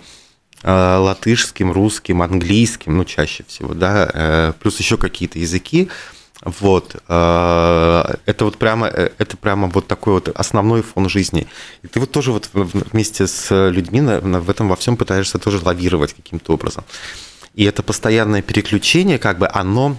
латышским, 0.65 1.71
русским, 1.71 2.21
английским, 2.21 2.97
ну, 2.97 3.05
чаще 3.05 3.45
всего, 3.47 3.75
да, 3.75 4.11
э, 4.13 4.53
плюс 4.59 4.77
еще 4.81 4.97
какие-то 4.97 5.39
языки, 5.39 5.89
вот, 6.45 6.97
э, 7.09 8.15
это 8.27 8.45
вот 8.45 8.59
прямо, 8.59 8.87
э, 8.89 9.11
это 9.19 9.37
прямо 9.37 9.69
вот 9.69 9.87
такой 9.87 10.15
вот 10.15 10.29
основной 10.29 10.83
фон 10.83 11.09
жизни. 11.09 11.47
И 11.83 11.89
ты 11.89 12.01
вот 12.01 12.11
тоже 12.11 12.33
вот 12.33 12.51
вместе 12.53 13.27
с 13.27 13.71
людьми 13.71 14.01
в 14.01 14.51
этом 14.51 14.69
во 14.69 14.77
всем 14.77 14.97
пытаешься 14.97 15.39
тоже 15.39 15.61
лавировать 15.63 16.15
каким-то 16.15 16.55
образом. 16.55 16.85
И 17.55 17.65
это 17.65 17.83
постоянное 17.83 18.43
переключение, 18.43 19.19
как 19.19 19.39
бы, 19.39 19.49
оно 19.53 19.97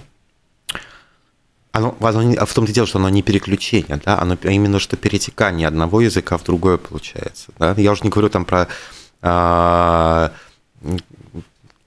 оно, 1.72 1.96
оно 2.00 2.34
а 2.38 2.46
в 2.46 2.54
том-то 2.54 2.72
дело, 2.72 2.88
что 2.88 3.00
оно 3.00 3.10
не 3.10 3.22
переключение, 3.22 4.02
да, 4.04 4.20
оно 4.20 4.36
именно 4.44 4.80
что 4.80 4.98
перетекание 4.98 5.68
одного 5.68 6.02
языка 6.02 6.38
в 6.38 6.44
другое 6.44 6.78
получается. 6.78 7.52
Да? 7.60 7.76
Я 7.78 7.92
уже 7.92 8.04
не 8.04 8.10
говорю 8.10 8.30
там 8.30 8.46
про 8.46 8.68
а, 9.22 10.32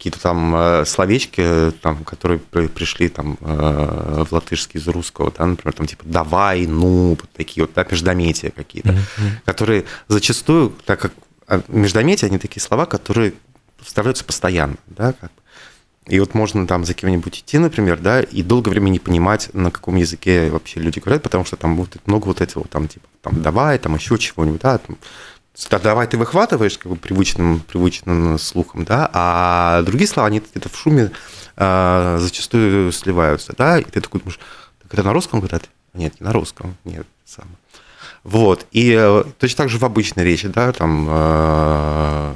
какие-то 0.03 0.21
там 0.21 0.53
э, 0.57 0.85
словечки, 0.85 1.71
там, 1.81 2.03
которые 2.03 2.41
при- 2.41 2.67
пришли 2.67 3.09
там 3.09 3.39
э, 3.41 4.25
в 4.29 4.33
латышский 4.33 4.81
из 4.81 4.89
русского, 4.89 5.33
да, 5.39 5.47
например, 5.47 5.75
там 5.75 5.87
типа 5.87 6.03
«давай», 6.05 6.67
«ну», 6.67 7.11
вот 7.11 7.31
такие 7.37 7.63
вот, 7.63 7.73
да, 7.73 7.87
междометия 7.89 8.51
какие-то, 8.51 8.97
которые 9.45 9.85
зачастую, 10.09 10.73
так 10.87 10.99
как 10.99 11.13
а, 11.47 11.63
междометия, 11.69 12.29
они 12.29 12.39
такие 12.39 12.61
слова, 12.61 12.85
которые 12.87 13.35
вставляются 13.81 14.25
постоянно, 14.25 14.75
да, 14.89 15.13
как 15.13 15.31
бы. 15.31 15.43
И 16.09 16.19
вот 16.19 16.35
можно 16.35 16.67
там 16.67 16.85
за 16.85 16.95
кем-нибудь 16.95 17.39
идти, 17.39 17.59
например, 17.59 17.97
да, 18.01 18.23
и 18.23 18.43
долгое 18.43 18.71
время 18.71 18.89
не 18.89 18.99
понимать, 18.99 19.51
на 19.53 19.71
каком 19.71 19.95
языке 19.95 20.51
вообще 20.51 20.81
люди 20.81 20.99
говорят, 20.99 21.23
потому 21.23 21.45
что 21.45 21.55
там 21.55 21.77
вот 21.77 21.97
много 22.07 22.27
вот 22.27 22.41
этого, 22.41 22.67
там, 22.67 22.89
типа, 22.89 23.07
там, 23.21 23.41
давай, 23.41 23.79
там, 23.79 23.95
еще 23.95 24.19
чего-нибудь, 24.19 24.63
да, 24.63 24.79
там, 24.79 24.97
да, 24.97 25.07
давай 25.83 26.07
ты 26.07 26.17
выхватываешь 26.17 26.79
как 26.79 26.91
бы 26.91 26.97
привычным, 26.97 27.61
привычным 27.61 28.39
слухом, 28.39 28.85
да, 28.85 29.11
а 29.13 29.83
другие 29.83 30.09
слова, 30.09 30.29
они 30.29 30.41
где-то 30.41 30.69
в 30.69 30.77
шуме 30.77 31.11
а, 31.57 32.19
зачастую 32.19 32.93
сливаются, 32.93 33.55
да, 33.57 33.79
и 33.79 33.85
ты 33.85 34.01
такой 34.01 34.21
думаешь, 34.21 34.41
так 34.83 34.95
это 34.95 35.03
на 35.03 35.13
русском 35.13 35.41
говорят? 35.41 35.69
Нет, 35.95 36.21
не 36.21 36.25
на 36.25 36.33
русском, 36.33 36.77
нет, 36.85 37.07
сам. 37.25 37.47
Вот, 38.25 38.67
и 38.71 38.97
э, 38.97 39.25
точно 39.39 39.65
так 39.65 39.69
же 39.69 39.79
в 39.79 39.85
обычной 39.85 40.25
речи, 40.25 40.47
да, 40.47 40.73
там 40.73 41.09
э, 41.11 42.35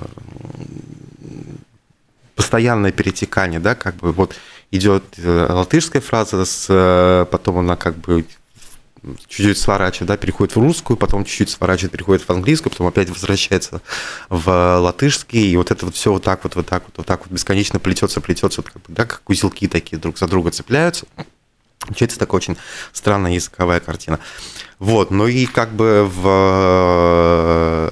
постоянное 2.35 2.91
перетекание, 2.91 3.61
да, 3.61 3.75
как 3.77 3.95
бы 3.97 4.13
вот 4.13 4.35
идет 4.73 5.05
э, 5.17 5.47
латышская 5.49 6.03
фраза, 6.03 6.45
с, 6.45 6.67
э, 6.69 7.27
потом 7.31 7.59
она 7.59 7.77
как 7.77 7.97
бы 7.97 8.27
чуть-чуть 9.29 9.59
сворачивает, 9.59 10.09
да, 10.09 10.17
переходит 10.17 10.57
в 10.57 10.61
русскую, 10.61 10.97
потом 10.97 11.25
чуть-чуть 11.25 11.51
сворачивает, 11.51 11.93
переходит 11.93 12.23
в 12.23 12.31
английскую, 12.31 12.73
потом 12.73 12.87
опять 12.87 13.09
возвращается 13.09 13.81
в 14.29 14.79
латышский, 14.79 15.51
и 15.51 15.57
вот 15.57 15.71
это 15.71 15.87
вот 15.87 15.95
все 15.95 16.13
вот 16.13 16.23
так 16.23 16.45
вот, 16.45 16.57
вот 16.57 16.67
так 16.67 16.85
вот, 16.87 16.99
вот 16.99 17.07
так 17.07 17.21
вот 17.21 17.31
бесконечно 17.31 17.79
плетется, 17.79 18.21
плетется, 18.21 18.63
вот 18.63 18.71
как 18.71 18.83
да, 18.89 19.05
как 19.05 19.29
узелки 19.29 19.69
такие 19.69 19.99
друг 19.99 20.19
за 20.19 20.27
друга 20.27 20.51
цепляются. 20.51 21.07
Получается 21.81 22.19
такая 22.19 22.37
очень 22.39 22.57
странная 22.93 23.35
языковая 23.35 23.81
картина. 23.81 24.19
Вот, 24.79 25.11
ну 25.11 25.27
и 25.27 25.47
как 25.47 25.73
бы 25.73 26.05
в, 26.05 27.91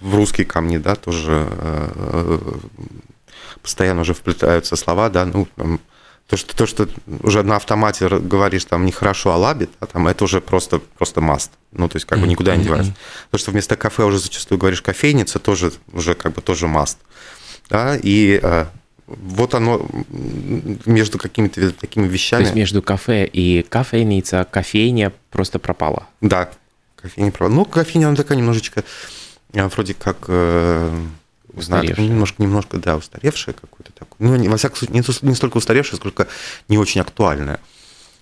в 0.00 0.14
русские 0.14 0.46
камни, 0.46 0.76
да, 0.76 0.94
тоже 0.94 1.48
э, 1.50 2.56
постоянно 3.62 4.02
уже 4.02 4.14
вплетаются 4.14 4.76
слова, 4.76 5.08
да, 5.08 5.24
ну, 5.24 5.48
там, 5.56 5.80
то, 6.28 6.36
что, 6.36 6.54
то, 6.54 6.66
что 6.66 6.88
уже 7.22 7.42
на 7.42 7.56
автомате 7.56 8.06
говоришь 8.08 8.66
там 8.66 8.84
нехорошо, 8.84 9.32
а 9.32 9.36
лабит, 9.36 9.70
а 9.80 9.86
там 9.86 10.06
это 10.08 10.24
уже 10.24 10.42
просто, 10.42 10.78
просто 10.78 11.22
маст. 11.22 11.52
Ну, 11.72 11.88
то 11.88 11.96
есть 11.96 12.06
как 12.06 12.18
бы 12.18 12.28
никуда 12.28 12.54
не 12.54 12.64
деваешь. 12.64 12.86
То, 13.30 13.38
что 13.38 13.50
вместо 13.50 13.76
кафе 13.76 14.04
уже 14.04 14.18
зачастую 14.18 14.58
говоришь 14.58 14.82
кофейница, 14.82 15.38
тоже 15.38 15.72
уже 15.92 16.14
как 16.14 16.34
бы 16.34 16.42
тоже 16.42 16.68
маст. 16.68 16.98
Да, 17.70 17.96
и 17.96 18.40
э, 18.42 18.66
вот 19.06 19.54
оно 19.54 19.88
между 20.84 21.18
какими-то 21.18 21.70
такими 21.72 22.06
То 22.06 22.12
вещами. 22.12 22.42
есть 22.42 22.54
между 22.54 22.82
кафе 22.82 23.24
и 23.24 23.62
кофейница, 23.62 24.46
кофейня 24.50 25.14
просто 25.30 25.58
пропала. 25.58 26.08
Да, 26.20 26.50
кофейня 26.96 27.32
права. 27.32 27.50
Ну, 27.50 27.64
кофейня, 27.64 28.08
она 28.08 28.16
такая 28.16 28.36
немножечко, 28.36 28.84
э, 29.54 29.66
вроде 29.68 29.94
как, 29.94 30.18
э, 30.28 31.06
не 31.52 31.62
знаю, 31.62 31.82
Устаревшая. 31.82 32.06
немножко, 32.08 32.42
немножко, 32.42 32.76
да, 32.78 32.96
устаревшая 32.96 33.54
какой-то 33.54 33.92
такой. 33.92 34.16
Ну, 34.18 34.36
не, 34.36 34.48
во 34.48 34.56
всяком 34.56 34.76
случае, 34.76 34.94
не, 35.00 35.28
не 35.28 35.34
столько 35.34 35.56
устаревшая, 35.56 35.96
сколько 35.98 36.28
не 36.68 36.78
очень 36.78 37.00
актуальная. 37.00 37.60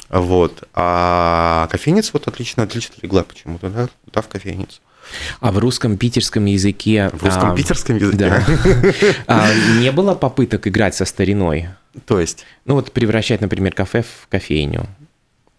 Вот. 0.08 0.68
А 0.74 1.68
кофейница 1.70 2.10
вот 2.12 2.28
отлично, 2.28 2.62
отлично 2.62 2.94
легла 3.02 3.24
почему-то, 3.24 3.68
да, 3.70 3.88
да, 4.12 4.22
в 4.22 4.28
кофейницу. 4.28 4.80
А 5.40 5.52
в 5.52 5.58
русском 5.58 5.96
питерском 5.96 6.44
языке... 6.46 7.10
В 7.12 7.22
русском 7.22 7.52
а, 7.52 7.56
питерском 7.56 7.96
языке. 7.96 8.16
Да. 8.18 8.44
А, 9.26 9.52
Не 9.78 9.92
было 9.92 10.14
попыток 10.14 10.66
играть 10.66 10.94
со 10.96 11.04
стариной? 11.04 11.68
То 12.06 12.18
есть, 12.20 12.44
Ну 12.64 12.74
вот 12.74 12.90
превращать, 12.92 13.40
например, 13.40 13.72
кафе 13.72 14.02
в 14.02 14.26
кофейню. 14.28 14.86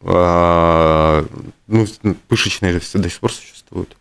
а, 0.02 1.26
ну, 1.68 1.88
пышечные 2.28 2.74
же 2.74 2.80
все 2.80 2.98
до 3.00 3.10
сих 3.10 3.20
пор 3.20 3.32
существуют. 3.32 3.96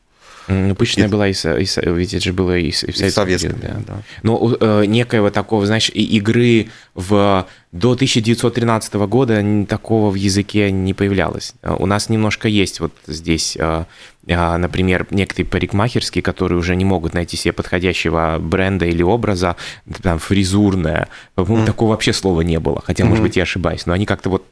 Пышная 0.47 1.09
была, 1.09 1.28
и, 1.28 1.32
и, 1.32 1.66
ведь 1.90 2.14
это 2.14 2.24
же 2.24 2.32
было 2.32 2.57
и, 2.57 2.68
и 2.68 2.70
в 2.70 2.97
Советском. 2.97 3.59
Да, 3.61 3.76
да. 3.86 4.03
Но 4.22 4.57
э, 4.59 4.84
некоего 4.86 5.30
такого, 5.30 5.66
знаешь, 5.66 5.90
игры 5.92 6.68
в, 6.94 7.47
до 7.72 7.92
1913 7.92 8.94
года 8.94 9.44
такого 9.68 10.11
в 10.11 10.14
языке 10.14 10.70
не 10.70 10.94
появлялось. 10.94 11.55
У 11.62 11.86
нас 11.86 12.09
немножко 12.09 12.49
есть 12.49 12.80
вот 12.80 12.92
здесь, 13.07 13.57
э, 13.59 13.84
э, 14.26 14.57
например, 14.57 15.07
некоторые 15.11 15.47
парикмахерские, 15.47 16.22
которые 16.22 16.59
уже 16.59 16.76
не 16.76 16.84
могут 16.84 17.12
найти 17.14 17.36
себе 17.36 17.53
подходящего 17.53 18.38
бренда 18.40 18.86
или 18.86 19.03
образа, 19.03 19.57
там, 20.03 20.18
фризурная. 20.18 21.09
По-моему, 21.34 21.64
mm. 21.64 21.66
такого 21.66 21.90
вообще 21.90 22.12
слова 22.12 22.42
не 22.42 22.61
было, 22.61 22.82
хотя, 22.84 23.03
mm-hmm. 23.03 23.09
может 23.09 23.22
быть, 23.22 23.36
я 23.36 23.42
ошибаюсь, 23.42 23.86
но 23.86 23.92
они 23.92 24.07
как-то 24.07 24.30
вот 24.30 24.44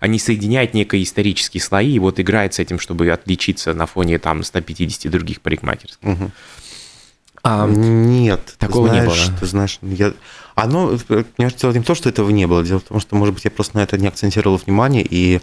они 0.00 0.18
соединяют 0.18 0.74
некие 0.74 1.02
исторические 1.02 1.60
слои 1.60 1.92
и 1.92 1.98
вот 1.98 2.20
играют 2.20 2.54
с 2.54 2.58
этим, 2.58 2.78
чтобы 2.78 3.10
отличиться 3.10 3.74
на 3.74 3.86
фоне 3.86 4.18
там 4.18 4.42
150 4.42 5.10
других 5.10 5.40
парикмахерских. 5.40 6.08
Угу. 6.08 6.30
А, 7.44 7.66
Нет, 7.66 8.54
такого 8.58 8.88
знаешь, 8.88 9.04
не 9.04 9.26
было. 9.26 9.38
Ты 9.40 9.46
знаешь, 9.46 9.78
я... 9.82 10.14
оно, 10.54 10.96
понимаешь, 11.08 11.54
дело 11.54 11.72
не 11.72 11.80
в 11.80 11.84
том, 11.84 11.96
что 11.96 12.08
этого 12.08 12.30
не 12.30 12.46
было, 12.46 12.62
дело 12.62 12.78
в 12.78 12.84
том, 12.84 13.00
что, 13.00 13.16
может 13.16 13.34
быть, 13.34 13.44
я 13.44 13.50
просто 13.50 13.78
на 13.78 13.82
это 13.82 13.98
не 13.98 14.06
акцентировал 14.06 14.58
внимание 14.58 15.04
и, 15.08 15.40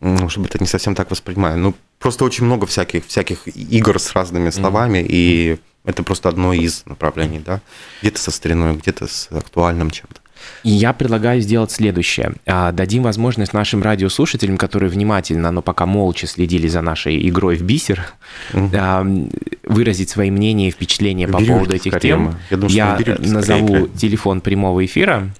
может 0.00 0.38
быть, 0.38 0.50
это 0.50 0.62
не 0.62 0.68
совсем 0.68 0.94
так 0.94 1.10
воспринимаю. 1.10 1.58
Ну, 1.58 1.74
просто 1.98 2.24
очень 2.24 2.44
много 2.44 2.66
всяких, 2.66 3.06
всяких 3.06 3.48
игр 3.48 3.98
с 3.98 4.12
разными 4.12 4.50
словами, 4.50 4.98
mm-hmm. 4.98 5.08
и 5.08 5.58
это 5.84 6.04
просто 6.04 6.28
одно 6.28 6.52
из 6.52 6.86
направлений, 6.86 7.40
да. 7.40 7.60
Где-то 8.02 8.20
со 8.20 8.30
стариной, 8.30 8.76
где-то 8.76 9.08
с 9.08 9.28
актуальным 9.32 9.90
чем-то. 9.90 10.21
И 10.62 10.70
я 10.70 10.92
предлагаю 10.92 11.40
сделать 11.40 11.70
следующее. 11.70 12.34
А, 12.46 12.72
дадим 12.72 13.02
возможность 13.02 13.52
нашим 13.52 13.82
радиослушателям, 13.82 14.56
которые 14.56 14.90
внимательно, 14.90 15.50
но 15.50 15.62
пока 15.62 15.86
молча 15.86 16.26
следили 16.26 16.68
за 16.68 16.82
нашей 16.82 17.28
игрой 17.28 17.56
в 17.56 17.62
бисер, 17.62 18.04
угу. 18.52 19.30
выразить 19.64 20.10
свои 20.10 20.30
мнения 20.30 20.68
и 20.68 20.70
впечатления 20.70 21.28
по 21.28 21.38
поводу 21.38 21.74
этих 21.74 21.98
тем. 22.00 22.36
Я, 22.50 22.56
думаю, 22.56 22.74
я 22.74 22.98
назову 23.18 23.88
телефон 23.88 24.40
прямого 24.40 24.84
эфира. 24.84 25.30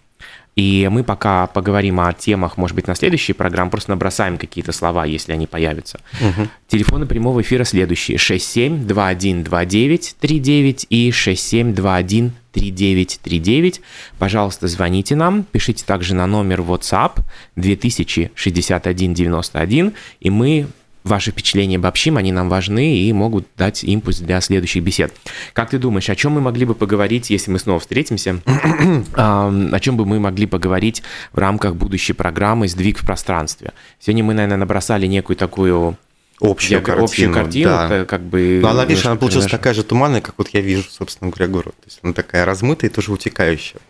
И 0.55 0.87
мы 0.91 1.03
пока 1.03 1.47
поговорим 1.47 1.99
о 2.01 2.13
темах, 2.13 2.59
может 2.59 2.75
быть, 2.75 2.87
на 2.87 2.95
следующей 2.95 3.33
программе, 3.33 3.71
просто 3.71 3.89
набросаем 3.91 4.37
какие-то 4.37 4.73
слова, 4.73 5.07
если 5.07 5.33
они 5.33 5.47
появятся. 5.47 6.01
Угу. 6.21 6.49
Телефоны 6.69 7.07
прямого 7.07 7.41
эфира 7.41 7.65
следующие. 7.65 8.19
67212939 8.19 10.87
и 10.91 11.11
67213939. 11.11 13.81
Пожалуйста, 14.19 14.69
звоните 14.69 15.17
нам, 15.17 15.45
пишите 15.45 15.87
также 15.87 16.15
на 16.15 16.27
номер 16.27 16.61
WhatsApp 16.61 17.21
206191, 17.57 19.95
и 20.21 20.31
мы 20.31 20.67
ваши 21.05 21.31
впечатления 21.31 21.77
обобщим, 21.77 22.17
они 22.17 22.33
нам 22.33 22.49
важны 22.49 22.97
и 22.97 23.13
могут 23.13 23.47
дать 23.57 23.85
импульс 23.85 24.19
для 24.19 24.41
следующих 24.41 24.83
бесед. 24.83 25.15
Как 25.53 25.71
ты 25.71 25.79
думаешь, 25.79 26.09
о 26.11 26.17
чем 26.17 26.33
мы 26.33 26.41
могли 26.41 26.65
бы 26.65 26.75
поговорить, 26.75 27.31
если 27.31 27.51
мы 27.51 27.59
снова 27.59 27.81
встретимся? 27.81 28.41
о 29.15 29.81
чем 29.81 29.97
бы 29.97 30.07
мы 30.07 30.21
могли 30.21 30.47
поговорить 30.47 31.03
в 31.33 31.39
рамках 31.39 31.77
будущей 31.77 32.13
программы 32.13 32.69
«Сдвиг 32.69 32.99
в 32.99 33.07
пространстве»? 33.07 33.73
Сегодня 34.01 34.25
мы, 34.25 34.35
наверное, 34.35 34.59
набросали 34.59 35.07
некую 35.07 35.37
такую 35.37 35.97
общую 36.43 36.79
я, 36.79 36.85
картину. 36.85 37.05
Общую 37.05 37.33
картину, 37.33 37.71
да. 37.71 38.05
как 38.05 38.23
бы... 38.23 38.59
Но 38.63 38.71
она, 38.71 38.85
видишь, 38.85 39.07
она 39.07 39.17
получилась 39.17 39.47
даже... 39.47 39.57
такая 39.57 39.75
же 39.75 39.85
туманная, 39.85 40.21
как 40.21 40.35
вот 40.39 40.49
я 40.49 40.61
вижу, 40.61 40.85
собственно 40.91 41.31
говоря, 41.31 41.51
город. 41.51 41.75
То 41.81 41.87
есть 41.87 42.01
она 42.03 42.13
такая 42.13 42.45
размытая 42.45 42.91
и 42.91 42.93
тоже 42.93 43.13
утекающая. 43.13 43.81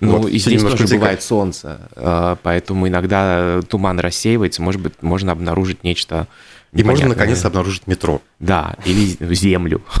Ну, 0.00 0.18
вот, 0.18 0.30
и 0.30 0.38
здесь 0.38 0.60
тоже 0.60 0.74
утекает. 0.74 1.00
бывает 1.00 1.22
солнце, 1.22 1.88
а, 1.96 2.36
поэтому 2.42 2.88
иногда 2.88 3.60
туман 3.68 4.00
рассеивается, 4.00 4.62
может 4.62 4.80
быть, 4.80 4.94
можно 5.02 5.32
обнаружить 5.32 5.84
нечто 5.84 6.26
и 6.72 6.82
можно 6.82 7.08
наконец 7.08 7.44
обнаружить 7.44 7.86
метро. 7.86 8.22
Да, 8.38 8.76
или 8.84 9.16
землю. 9.34 9.82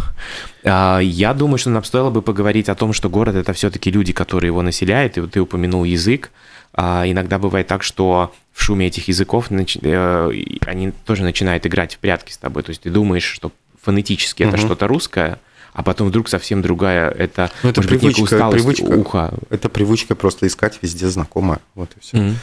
А, 0.64 1.00
я 1.00 1.34
думаю, 1.34 1.58
что 1.58 1.70
нам 1.70 1.82
стоило 1.82 2.10
бы 2.10 2.22
поговорить 2.22 2.68
о 2.68 2.76
том, 2.76 2.92
что 2.92 3.10
город 3.10 3.34
это 3.34 3.52
все-таки 3.52 3.90
люди, 3.90 4.12
которые 4.12 4.50
его 4.50 4.62
населяют. 4.62 5.16
И 5.16 5.20
вот 5.20 5.32
ты 5.32 5.40
упомянул 5.40 5.82
язык. 5.82 6.30
А, 6.74 7.04
иногда 7.06 7.38
бывает 7.38 7.66
так, 7.66 7.82
что 7.82 8.32
в 8.52 8.62
шуме 8.62 8.86
этих 8.86 9.08
языков 9.08 9.48
э, 9.50 10.30
они 10.66 10.92
тоже 11.04 11.22
начинают 11.22 11.66
играть 11.66 11.94
в 11.94 11.98
прятки 11.98 12.32
с 12.32 12.38
тобой. 12.38 12.62
То 12.62 12.70
есть 12.70 12.82
ты 12.82 12.90
думаешь, 12.90 13.24
что 13.24 13.52
фонетически 13.82 14.42
это 14.42 14.56
что-то 14.56 14.86
русское, 14.86 15.38
а 15.72 15.82
потом 15.82 16.08
вдруг 16.08 16.28
совсем 16.28 16.62
другая. 16.62 17.10
Это, 17.10 17.50
ну, 17.62 17.70
это 17.70 17.82
может 17.82 18.00
привычка, 18.00 18.50
быть, 18.50 18.62
привычка, 18.62 18.84
уха. 18.84 19.34
Это 19.50 19.68
привычка 19.68 20.14
просто 20.14 20.46
искать 20.46 20.78
везде 20.82 21.08
знакомое. 21.08 21.60
Вот 21.74 21.90
и 21.96 22.00
все. 22.00 22.16
Mm-hmm. 22.16 22.34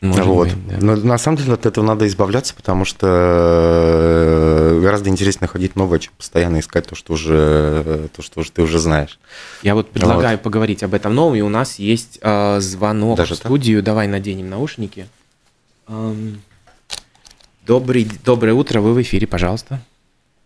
Может 0.00 0.26
вот. 0.26 0.48
Быть, 0.48 0.68
да. 0.68 0.76
Но 0.80 0.96
на 0.96 1.18
самом 1.18 1.38
деле 1.38 1.54
от 1.54 1.66
этого 1.66 1.84
надо 1.84 2.06
избавляться, 2.06 2.54
потому 2.54 2.84
что 2.84 3.06
э, 3.08 4.80
гораздо 4.80 5.10
интереснее 5.10 5.42
находить 5.42 5.74
новое, 5.74 5.98
чем 5.98 6.12
постоянно 6.16 6.60
искать 6.60 6.86
то, 6.86 6.94
что 6.94 7.14
уже, 7.14 8.08
то, 8.14 8.22
что 8.22 8.40
уже 8.40 8.52
ты 8.52 8.62
уже 8.62 8.78
знаешь. 8.78 9.18
Я 9.62 9.74
вот 9.74 9.90
предлагаю 9.90 10.36
вот. 10.36 10.44
поговорить 10.44 10.84
об 10.84 10.94
этом 10.94 11.16
новом, 11.16 11.34
и 11.34 11.40
у 11.40 11.48
нас 11.48 11.80
есть 11.80 12.20
э, 12.22 12.60
звонок 12.60 13.16
Даже 13.16 13.34
в 13.34 13.38
студию. 13.38 13.80
Так? 13.80 13.86
Давай 13.86 14.06
наденем 14.06 14.48
наушники. 14.48 15.08
Эм, 15.88 16.42
добрый, 17.66 18.08
доброе 18.24 18.52
утро, 18.52 18.80
вы 18.80 18.94
в 18.94 19.02
эфире, 19.02 19.26
пожалуйста. 19.26 19.80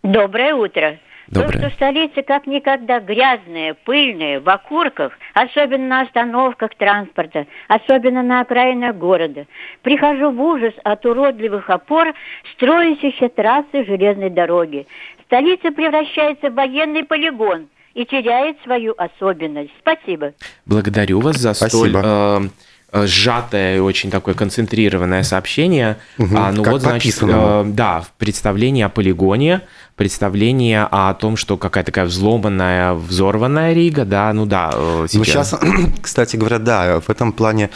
Доброе 0.03 0.55
утро. 0.55 0.99
Доброе. 1.33 1.53
То, 1.53 1.59
что 1.59 1.77
столица 1.77 2.23
как 2.23 2.47
никогда 2.47 3.01
грязная, 3.01 3.75
пыльная, 3.85 4.39
в 4.39 4.49
окурках, 4.51 5.15
особенно 5.33 5.87
на 5.87 6.01
остановках 6.03 6.75
транспорта, 6.77 7.47
особенно 7.69 8.23
на 8.23 8.43
окраинах 8.43 8.97
города. 8.97 9.47
Прихожу 9.81 10.31
в 10.31 10.41
ужас 10.43 10.75
от 10.85 11.07
уродливых 11.07 11.71
опор 11.71 12.13
строящихся 12.53 13.31
трассы 13.31 13.85
железной 13.87 14.29
дороги. 14.29 14.87
Столица 15.25 15.71
превращается 15.73 16.51
в 16.51 16.55
военный 16.55 17.05
полигон 17.05 17.69
и 17.95 18.05
теряет 18.05 18.59
свою 18.63 18.95
особенность. 18.99 19.73
Спасибо. 19.79 20.35
Благодарю 20.67 21.21
вас 21.21 21.37
за 21.37 21.55
Спасибо. 21.55 21.99
столь... 21.99 22.03
Э 22.05 22.72
сжатое 22.93 23.77
и 23.77 23.81
очень 23.81 24.11
такое 24.11 24.35
концентрированное 24.35 25.23
сообщение. 25.23 25.97
Угу, 26.19 26.37
а, 26.37 26.53
ну 26.53 26.63
как 26.63 26.73
вот, 26.75 26.83
значит, 26.83 27.19
э, 27.23 27.65
да, 27.67 28.05
представление 28.19 28.87
о 28.87 28.89
полигоне, 28.91 29.63
представление 29.97 30.87
о 30.91 31.15
том, 31.15 31.37
что 31.37 31.57
какая-то 31.57 31.87
такая 31.87 32.05
взломанная, 32.05 32.93
взорванная 32.93 33.73
Рига, 33.73 34.05
да, 34.05 34.33
ну 34.33 34.45
да. 34.45 34.71
Э, 34.75 35.07
сейчас... 35.09 35.53
Ну 35.53 35.59
сейчас, 35.59 35.91
кстати 36.03 36.37
говоря, 36.37 36.59
да, 36.59 37.01
в 37.01 37.09
этом 37.09 37.33
плане, 37.33 37.71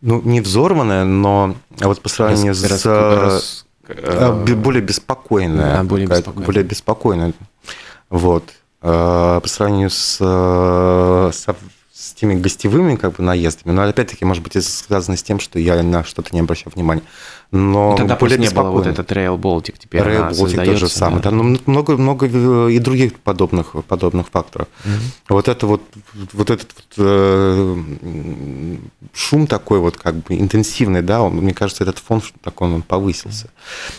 ну 0.00 0.22
не 0.22 0.40
взорванная, 0.40 1.04
но 1.04 1.56
вот 1.80 2.00
по 2.00 2.08
сравнению 2.08 2.52
рас, 2.52 2.82
с... 2.82 2.86
Рас, 2.86 3.66
э, 3.88 4.54
более 4.54 4.82
беспокойная. 4.82 5.78
Да, 5.78 5.82
более 5.82 6.06
беспокойная. 6.06 6.46
Более 6.46 6.64
беспокойная. 6.64 7.32
Вот. 8.08 8.44
По 8.80 9.42
сравнению 9.44 9.90
с, 9.90 10.16
с 10.16 11.46
с 12.00 12.14
теми 12.14 12.34
гостевыми 12.34 12.96
как 12.96 13.16
бы 13.16 13.22
наездами, 13.22 13.74
но 13.74 13.82
опять-таки, 13.82 14.24
может 14.24 14.42
быть, 14.42 14.56
это 14.56 14.66
связано 14.66 15.18
с 15.18 15.22
тем, 15.22 15.38
что 15.38 15.58
я 15.58 15.82
на 15.82 16.02
что-то 16.02 16.30
не 16.32 16.40
обращаю 16.40 16.72
внимания. 16.74 17.02
Но 17.50 17.94
и 17.94 17.98
тогда 17.98 18.16
более 18.16 18.38
не 18.38 18.48
было 18.48 18.70
вот 18.70 18.86
этот 18.86 19.12
Rail 19.12 19.38
Baltic 19.38 19.74
теперь 19.78 20.00
Rail 20.00 20.30
Baltic 20.30 20.64
тот 20.64 20.76
же 20.76 20.88
самый. 20.88 21.20
Да. 21.20 21.30
Ну, 21.30 21.58
много, 21.66 21.98
много 21.98 22.26
и 22.68 22.78
других 22.78 23.18
подобных, 23.18 23.74
подобных 23.86 24.28
факторов. 24.28 24.68
Угу. 24.84 25.34
Вот 25.34 25.48
это 25.48 25.66
вот, 25.66 25.82
вот 26.32 26.50
этот 26.50 26.72
вот, 26.74 26.94
э, 26.96 27.76
шум 29.12 29.46
такой 29.46 29.80
вот 29.80 29.98
как 29.98 30.14
бы 30.14 30.38
интенсивный, 30.38 31.02
да, 31.02 31.20
он, 31.22 31.34
мне 31.34 31.52
кажется, 31.52 31.84
этот 31.84 31.98
фон 31.98 32.22
такой 32.42 32.72
он 32.72 32.80
повысился. 32.80 33.50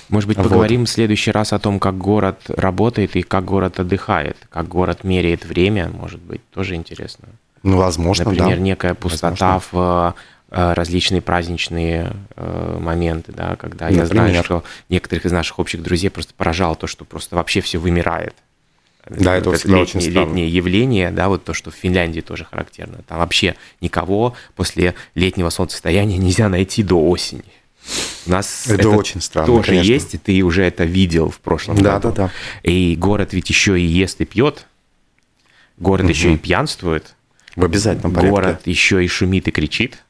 Может 0.10 0.28
быть, 0.28 0.38
поговорим 0.38 0.82
вот. 0.82 0.90
в 0.90 0.92
следующий 0.92 1.30
раз 1.30 1.54
о 1.54 1.60
том, 1.60 1.80
как 1.80 2.00
город 2.00 2.40
работает 2.48 3.16
и 3.16 3.22
как 3.22 3.46
город 3.46 3.80
отдыхает, 3.80 4.38
как 4.50 4.68
город 4.68 5.04
меряет 5.04 5.46
время, 5.46 5.92
может 5.94 6.22
быть, 6.22 6.42
тоже 6.50 6.74
интересно. 6.74 7.28
Ну, 7.64 7.78
возможно, 7.78 8.26
Например, 8.26 8.58
да. 8.58 8.62
некая 8.62 8.94
пустота 8.94 9.54
возможно. 9.54 9.70
в 9.72 10.16
э, 10.52 10.74
различные 10.74 11.22
праздничные 11.22 12.12
э, 12.36 12.78
моменты, 12.80 13.32
да, 13.32 13.56
когда 13.56 13.86
Например. 13.86 14.04
я 14.04 14.06
знаю, 14.08 14.44
что 14.44 14.64
некоторых 14.90 15.26
из 15.26 15.32
наших 15.32 15.60
общих 15.60 15.84
друзей 15.84 16.10
просто 16.10 16.34
поражало 16.36 16.76
то, 16.76 16.88
что 16.88 17.06
просто 17.06 17.36
вообще 17.36 17.62
все 17.62 17.78
вымирает. 17.78 18.36
Да, 19.10 19.36
это, 19.36 19.50
это 19.50 19.68
летнее, 19.68 19.82
очень 19.82 20.02
странно. 20.02 20.28
летнее 20.28 20.48
явление, 20.48 21.12
да, 21.12 21.28
вот 21.28 21.44
то, 21.44 21.54
что 21.54 21.72
в 21.72 21.76
Финляндии 21.76 22.22
тоже 22.22 22.46
характерно. 22.46 23.00
Там 23.08 23.18
вообще 23.18 23.56
никого 23.80 24.36
после 24.56 24.94
летнего 25.16 25.50
солнцестояния 25.50 26.18
нельзя 26.18 26.50
найти 26.50 26.84
до 26.84 27.10
осени. 27.10 27.44
У 28.28 28.32
нас 28.32 28.68
это, 28.68 28.76
это 28.76 28.90
очень 28.90 29.22
странно, 29.22 29.48
тоже 29.48 29.70
конечно. 29.70 29.92
есть, 29.92 30.14
и 30.14 30.18
ты 30.20 30.42
уже 30.44 30.64
это 30.64 30.84
видел 30.84 31.30
в 31.32 31.40
прошлом 31.40 31.78
да, 31.78 31.94
году. 31.94 32.10
Да, 32.10 32.16
да, 32.16 32.32
да. 32.64 32.70
И 32.70 32.96
город 32.96 33.34
ведь 33.34 33.50
еще 33.50 33.80
и 33.80 33.84
ест 33.84 34.22
и 34.22 34.26
пьет, 34.26 34.68
город 35.78 36.04
угу. 36.04 36.12
еще 36.12 36.34
и 36.34 36.38
пьянствует. 36.38 37.16
В 37.56 37.66
обязательном 37.66 38.14
порядке. 38.14 38.30
Город 38.32 38.62
еще 38.66 39.04
и 39.04 39.08
шумит 39.08 39.48
и 39.48 39.52
кричит. 39.52 40.04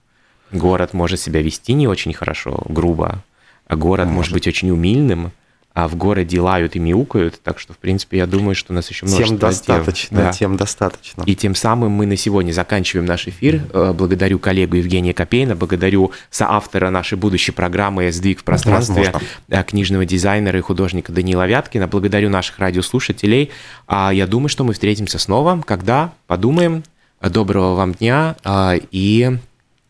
Город 0.52 0.94
может 0.94 1.20
себя 1.20 1.42
вести 1.42 1.74
не 1.74 1.88
очень 1.88 2.14
хорошо, 2.14 2.62
грубо. 2.68 3.24
А 3.68 3.76
город 3.76 4.08
может, 4.08 4.16
может 4.18 4.34
быть 4.34 4.48
очень 4.48 4.70
умильным, 4.70 5.32
а 5.74 5.88
в 5.88 5.96
городе 5.96 6.42
лают 6.42 6.76
и 6.76 6.80
мяукают, 6.80 7.42
так 7.42 7.58
что, 7.58 7.72
в 7.72 7.78
принципе, 7.78 8.18
я 8.18 8.28
думаю, 8.28 8.56
что 8.56 8.74
у 8.74 8.76
нас 8.76 8.90
еще 8.90 9.06
множество 9.06 9.30
Тем 9.30 9.38
достаточно, 9.38 10.18
тем. 10.18 10.26
Да. 10.26 10.34
тем 10.34 10.58
достаточно. 10.58 11.24
И 11.26 11.34
тем 11.34 11.56
самым 11.56 11.92
мы 11.92 12.06
на 12.06 12.18
сегодня 12.18 12.52
заканчиваем 12.52 13.06
наш 13.06 13.30
эфир. 13.30 13.62
Э, 13.72 13.94
Благодарю 13.94 14.38
коллегу 14.38 14.76
Евгения 14.76 15.14
Копейна, 15.14 15.56
благодарю 15.56 16.12
соавтора 16.30 16.90
нашей 16.90 17.18
будущей 17.18 17.54
программы 17.54 18.12
«Сдвиг 18.12 18.42
в 18.42 18.44
пространстве» 18.44 19.04
Возможно. 19.04 19.22
э, 19.48 19.64
книжного 19.64 20.06
дизайнера 20.06 20.60
и 20.60 20.62
художника 20.62 21.14
Данила 21.14 21.48
Вяткина. 21.48 21.88
Благодарю 21.88 22.30
наших 22.30 22.60
радиослушателей. 22.60 23.52
А 23.88 24.12
Я 24.14 24.28
думаю, 24.28 24.50
что 24.50 24.66
мы 24.66 24.74
встретимся 24.74 25.20
снова, 25.20 25.64
когда 25.66 26.12
подумаем. 26.28 26.84
Доброго 27.22 27.76
вам 27.76 27.94
дня 27.94 28.36
а, 28.44 28.76
и 28.92 29.38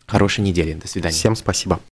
хорошей 0.06 0.42
недели. 0.42 0.74
До 0.74 0.88
свидания. 0.88 1.16
Всем 1.16 1.36
спасибо. 1.36 1.80